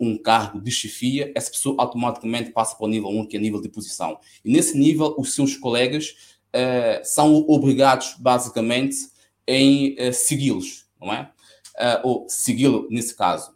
[0.00, 3.38] um cargo de chefia, essa pessoa automaticamente passa para o nível 1, um, que é
[3.38, 4.18] nível de posição.
[4.42, 6.32] E nesse nível, os seus colegas
[7.02, 8.96] são obrigados, basicamente,
[9.46, 11.30] em segui-los, não é?
[11.78, 13.52] Uh, ou segui-lo nesse caso.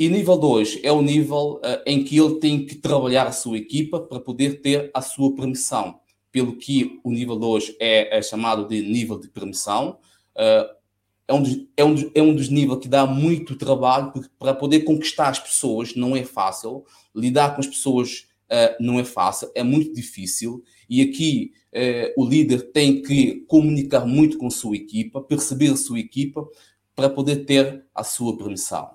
[0.00, 3.58] E nível 2 é o nível uh, em que ele tem que trabalhar a sua
[3.58, 6.00] equipa para poder ter a sua permissão.
[6.32, 9.98] Pelo que o nível 2 é, é, chamado de nível de permissão.
[10.34, 10.74] Uh,
[11.28, 14.30] é, um dos, é, um dos, é um dos níveis que dá muito trabalho, porque
[14.38, 19.04] para poder conquistar as pessoas não é fácil, lidar com as pessoas uh, não é
[19.04, 20.64] fácil, é muito difícil.
[20.88, 21.52] E aqui
[22.16, 26.44] o líder tem que comunicar muito com a sua equipa, perceber a sua equipa,
[26.94, 28.90] para poder ter a sua permissão.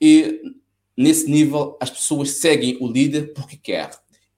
[0.00, 0.40] E
[0.96, 3.90] nesse nível, as pessoas seguem o líder porque quer.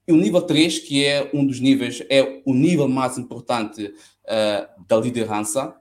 [0.07, 4.85] E o nível 3, que é um dos níveis, é o nível mais importante uh,
[4.87, 5.75] da liderança,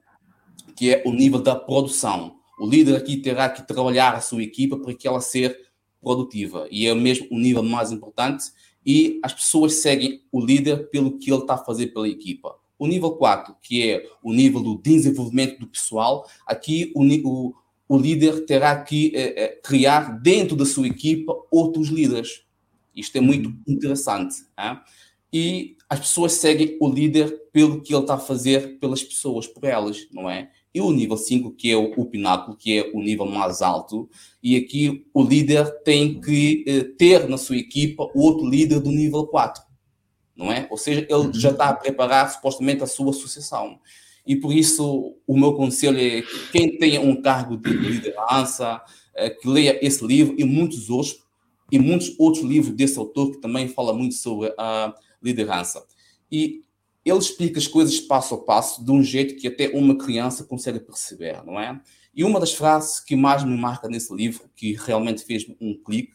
[0.74, 2.36] que é o nível da produção.
[2.58, 5.54] O líder aqui terá que trabalhar a sua equipa para que ela seja
[6.00, 6.66] produtiva.
[6.70, 8.44] E é mesmo o nível mais importante.
[8.86, 12.54] E as pessoas seguem o líder pelo que ele está a fazer pela equipa.
[12.78, 17.54] O nível 4, que é o nível do desenvolvimento do pessoal, aqui o, o,
[17.88, 22.44] o líder terá que é, é, criar dentro da sua equipa outros líderes.
[22.94, 23.62] Isto é muito uhum.
[23.68, 24.36] interessante.
[24.58, 24.78] Hein?
[25.32, 29.64] E as pessoas seguem o líder pelo que ele está a fazer pelas pessoas, por
[29.64, 30.50] elas, não é?
[30.74, 34.10] e o nível 5, que é o, o pináculo, que é o nível mais alto.
[34.42, 39.24] E aqui o líder tem que eh, ter na sua equipa outro líder do nível
[39.28, 39.62] 4,
[40.36, 40.66] não é?
[40.70, 43.78] Ou seja, ele já está a preparar supostamente a sua sucessão.
[44.26, 48.82] E por isso o meu conselho é que quem tenha um cargo de liderança,
[49.14, 51.22] eh, que leia esse livro e muitos outros,
[51.70, 55.84] e muitos outros livros desse autor que também fala muito sobre a liderança.
[56.30, 56.62] E
[57.04, 60.80] ele explica as coisas passo a passo de um jeito que até uma criança consegue
[60.80, 61.80] perceber, não é?
[62.14, 66.14] E uma das frases que mais me marca nesse livro, que realmente fez um clique,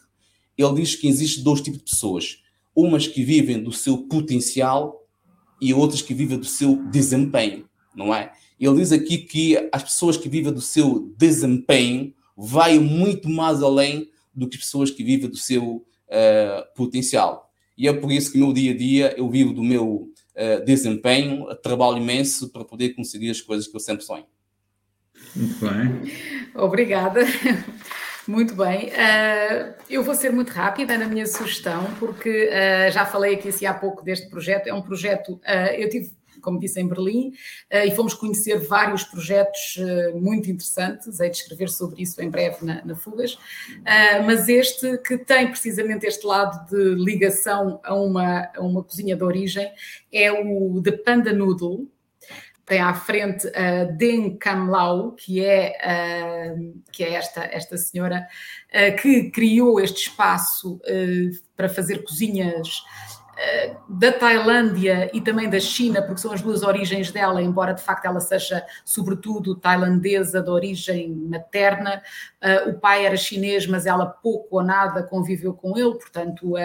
[0.58, 2.42] ele diz que existe dois tipos de pessoas.
[2.76, 5.06] Umas que vivem do seu potencial
[5.62, 8.32] e outras que vivem do seu desempenho, não é?
[8.60, 14.10] Ele diz aqui que as pessoas que vivem do seu desempenho vai muito mais além
[14.34, 17.52] do que as pessoas que vivem do seu uh, potencial.
[17.78, 20.66] E é por isso que no meu dia a dia eu vivo do meu uh,
[20.66, 24.26] desempenho, trabalho imenso para poder conseguir as coisas que eu sempre sonho.
[25.36, 26.12] Muito bem.
[26.56, 27.22] Obrigada.
[28.30, 28.90] Muito bem.
[28.90, 33.66] Uh, eu vou ser muito rápida na minha sugestão, porque uh, já falei aqui assim
[33.66, 34.68] há pouco deste projeto.
[34.68, 37.34] É um projeto, uh, eu tive como disse, em Berlim,
[37.70, 39.78] e fomos conhecer vários projetos
[40.16, 43.38] muito interessantes, hei de escrever sobre isso em breve na, na Fugas,
[44.26, 49.24] mas este que tem precisamente este lado de ligação a uma, a uma cozinha de
[49.26, 49.70] origem
[50.14, 51.90] é o The Panda Noodle,
[52.70, 58.28] tem à frente a Deng Kamlau, que é, uh, que é esta, esta senhora
[58.70, 60.80] uh, que criou este espaço
[61.58, 62.84] para fazer cozinhas
[63.88, 68.04] da Tailândia e também da China, porque são as duas origens dela, embora de facto
[68.04, 72.04] ela seja sobretudo tailandesa de origem materna.
[72.68, 76.58] O pai era chinês, mas ela pouco ou nada conviveu com ele, portanto,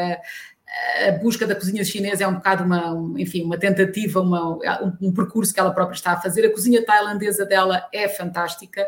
[1.06, 4.58] a busca da cozinha chinesa é um bocado uma, enfim, uma tentativa, uma,
[5.00, 6.46] um, percurso que ela própria está a fazer.
[6.46, 8.84] A cozinha tailandesa dela é fantástica,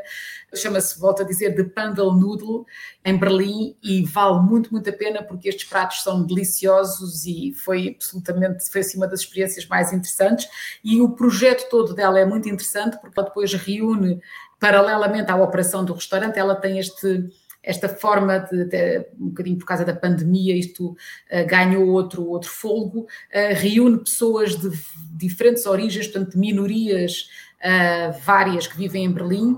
[0.54, 2.64] chama-se, volto a dizer, The Pandal Noodle,
[3.04, 7.94] em Berlim, e vale muito, muito a pena porque estes pratos são deliciosos e foi
[7.94, 10.48] absolutamente, foi assim uma das experiências mais interessantes.
[10.82, 14.20] E o projeto todo dela é muito interessante porque ela depois reúne,
[14.58, 17.28] paralelamente à operação do restaurante, ela tem este
[17.66, 22.48] esta forma de, de, um bocadinho por causa da pandemia, isto uh, ganhou outro, outro
[22.48, 24.70] folgo, uh, reúne pessoas de
[25.12, 27.28] diferentes origens, portanto, minorias
[27.60, 29.56] uh, várias que vivem em Berlim,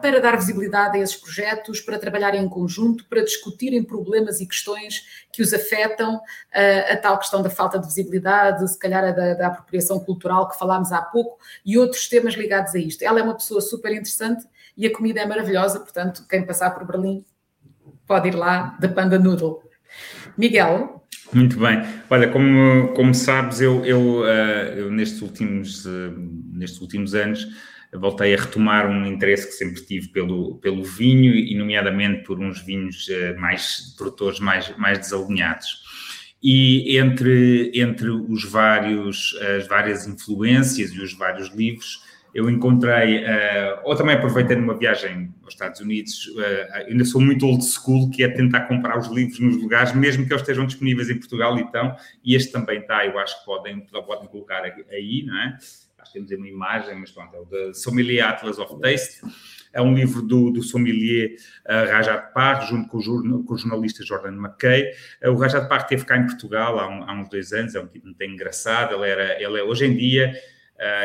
[0.00, 5.24] para dar visibilidade a esses projetos, para trabalharem em conjunto, para discutirem problemas e questões
[5.32, 6.20] que os afetam,
[6.90, 10.58] a tal questão da falta de visibilidade, se calhar a da, da apropriação cultural que
[10.58, 13.02] falámos há pouco, e outros temas ligados a isto.
[13.02, 14.44] Ela é uma pessoa super interessante
[14.76, 17.24] e a comida é maravilhosa, portanto, quem passar por Berlim
[18.06, 19.62] pode ir lá da Panda Noodle.
[20.36, 21.02] Miguel?
[21.32, 21.82] Muito bem.
[22.10, 26.12] Olha, como, como sabes, eu, eu, uh, eu nestes, últimos, uh,
[26.52, 27.46] nestes últimos anos
[27.94, 32.60] voltei a retomar um interesse que sempre tive pelo, pelo vinho e, nomeadamente, por uns
[32.60, 35.82] vinhos uh, mais produtores mais, mais desalinhados.
[36.42, 42.02] E entre, entre os vários, as várias influências e os vários livros,
[42.34, 47.46] eu encontrei, uh, ou também aproveitei numa viagem aos Estados Unidos, uh, ainda sou muito
[47.46, 51.10] old school, que é tentar comprar os livros nos lugares, mesmo que eles estejam disponíveis
[51.10, 55.36] em Portugal, então, e este também está, eu acho que podem, podem colocar aí, não
[55.38, 55.58] é?
[55.98, 59.20] Acho que temos aí uma imagem, mas pronto, é o da Sommelier Atlas of Taste,
[59.72, 64.04] é um livro do, do sommelier uh, Rajat Parr, junto com o, com o jornalista
[64.04, 64.92] Jordan McKay.
[65.24, 67.80] Uh, o Rajat Parr esteve cá em Portugal há, um, há, uns dois anos, é
[67.80, 70.32] um tipo muito engraçado, ele, era, ele é, hoje em dia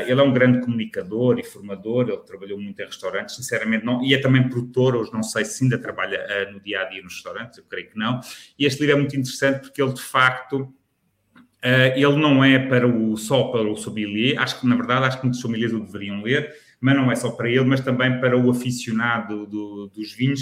[0.07, 4.13] ele é um grande comunicador e formador, ele trabalhou muito em restaurantes, sinceramente não, e
[4.15, 7.13] é também produtor, hoje não sei se ainda trabalha uh, no dia a dia nos
[7.13, 8.19] restaurantes, eu creio que não.
[8.57, 12.88] E este livro é muito interessante porque ele de facto uh, ele não é para
[12.88, 16.23] o, só para o sommelier, acho que na verdade acho que muitos sommeliers o deveriam
[16.23, 16.51] ler,
[16.82, 20.41] mas não é só para ele, mas também para o aficionado do, dos vinhos,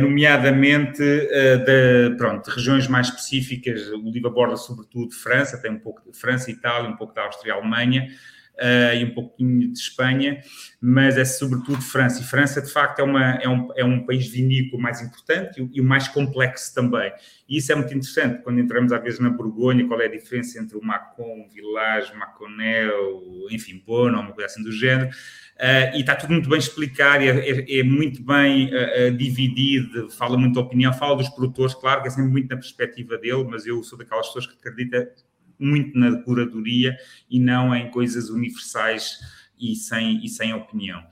[0.00, 3.86] nomeadamente de, pronto, regiões mais específicas.
[3.90, 7.50] O livro aborda sobretudo França, tem um pouco de França, Itália, um pouco da Áustria
[7.50, 8.08] e Alemanha
[8.58, 10.40] uh, e um pouquinho de Espanha,
[10.80, 12.20] mas é sobretudo França.
[12.20, 15.78] E França, de facto, é, uma, é, um, é um país vinícola mais importante e,
[15.78, 17.12] e, o mais complexo também.
[17.48, 20.58] E isso é muito interessante, quando entramos às vezes na Borgonha, qual é a diferença
[20.60, 25.10] entre o Macon, Village, Maconel, enfim, Bono, uma coisa assim do género.
[25.58, 30.08] Uh, e está tudo muito bem explicado, é, é, é muito bem uh, uh, dividido,
[30.10, 33.42] fala muito da opinião, fala dos produtores, claro que é sempre muito na perspectiva dele,
[33.42, 35.10] mas eu sou daquelas pessoas que acredita
[35.58, 36.96] muito na curadoria
[37.30, 39.18] e não em coisas universais
[39.58, 41.02] e sem, e sem opinião.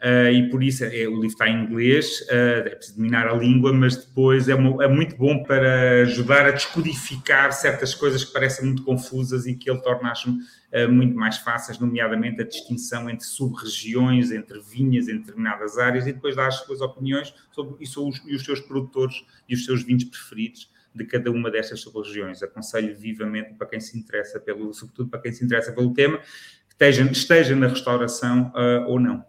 [0.00, 3.34] Uh, e por isso é, o livro está em inglês, uh, é preciso dominar a
[3.34, 8.32] língua, mas depois é, uma, é, muito bom para ajudar a descodificar certas coisas que
[8.32, 13.10] parecem muito confusas e que ele torna, acho, uh, muito mais fáceis, nomeadamente a distinção
[13.10, 17.84] entre sub-regiões, entre vinhas em determinadas áreas, e depois dá as suas opiniões sobre e,
[17.84, 22.42] os, e os seus produtores e os seus vinhos preferidos de cada uma destas sub-regiões.
[22.42, 26.72] Aconselho vivamente para quem se interessa pelo, sobretudo para quem se interessa pelo tema, que
[26.72, 28.52] esteja, esteja na restauração
[28.86, 29.24] ou não.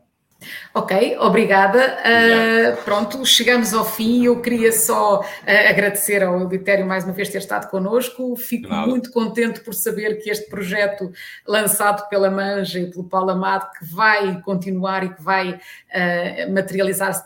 [0.73, 1.97] Ok, obrigada.
[1.99, 4.25] Uh, pronto, chegamos ao fim.
[4.25, 5.23] Eu queria só uh,
[5.69, 8.35] agradecer ao Elitério mais uma vez ter estado connosco.
[8.35, 11.11] Fico muito contente por saber que este projeto
[11.47, 17.23] lançado pela Manja e pelo Paulo Amado, que vai continuar e que vai uh, materializar-se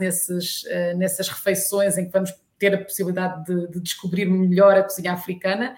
[0.95, 5.75] nessas refeições em que vamos ter a possibilidade de, de descobrir melhor a cozinha africana.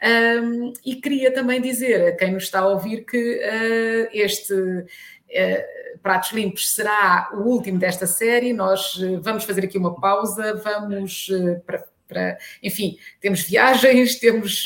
[0.00, 3.40] Um, e queria também dizer a quem nos está a ouvir que
[4.12, 4.86] este
[5.28, 8.52] Uh, Pratos Limpos será o último desta série.
[8.52, 14.64] Nós uh, vamos fazer aqui uma pausa, vamos uh, para, para, enfim, temos viagens, temos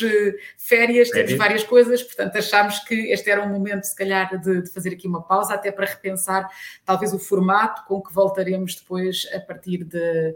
[0.57, 4.69] férias, temos várias coisas, portanto achámos que este era um momento, se calhar, de, de,
[4.69, 6.47] fazer aqui uma pausa, até para repensar
[6.85, 10.35] talvez o formato com que voltaremos depois a partir de,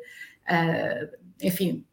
[1.41, 1.86] enfim,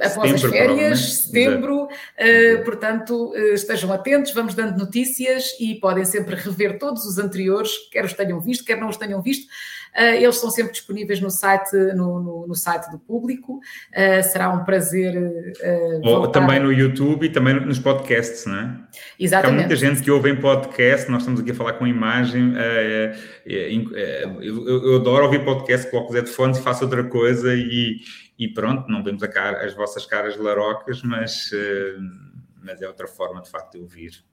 [0.00, 6.34] após as férias, setembro, uh, portanto, uh, estejam atentos, vamos dando notícias e podem sempre
[6.34, 9.46] rever todos os anteriores, quer os tenham visto, quer não os tenham visto.
[9.96, 13.60] Uh, eles são sempre disponíveis no site, no, no, no site do público.
[14.30, 15.14] será um prazer.
[16.02, 18.78] Ou também no YouTube e também nos podcasts, não é?
[19.18, 19.56] Exatamente.
[19.56, 22.54] Há muita gente que ouve em podcast, nós estamos aqui a falar com imagem.
[23.44, 28.00] eu, eu, adoro ouvir podcast, coloco os headphones e faço outra coisa e
[28.38, 31.50] e pronto, não vemos cara, as vossas caras larocas, mas,
[32.62, 34.27] mas é outra forma de facto de ouvir.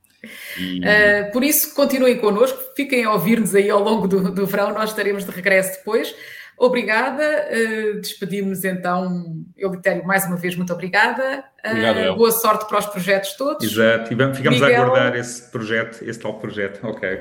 [0.58, 0.80] E...
[0.80, 4.90] Uh, por isso, continuem connosco, fiquem a ouvir-nos aí ao longo do, do verão, nós
[4.90, 6.16] estaremos de regresso depois.
[6.58, 11.44] Obrigada, uh, despedimos então, Elitério, mais uma vez, muito obrigada.
[11.66, 13.64] Obrigado, boa sorte para os projetos todos.
[13.64, 14.82] Exato, e ficamos Miguel...
[14.82, 17.20] a aguardar esse projeto, esse tal projeto, ok.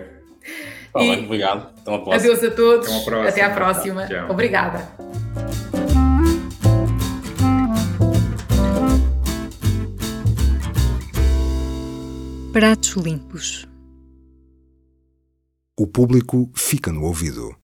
[0.92, 1.10] Tá e...
[1.10, 1.70] bem, obrigado.
[1.80, 2.14] Até próxima.
[2.14, 3.08] Adeus a todos.
[3.26, 4.06] Até à próxima.
[4.28, 4.88] Obrigada.
[12.54, 13.68] Pratos limpos.
[15.76, 17.56] O público fica no ouvido.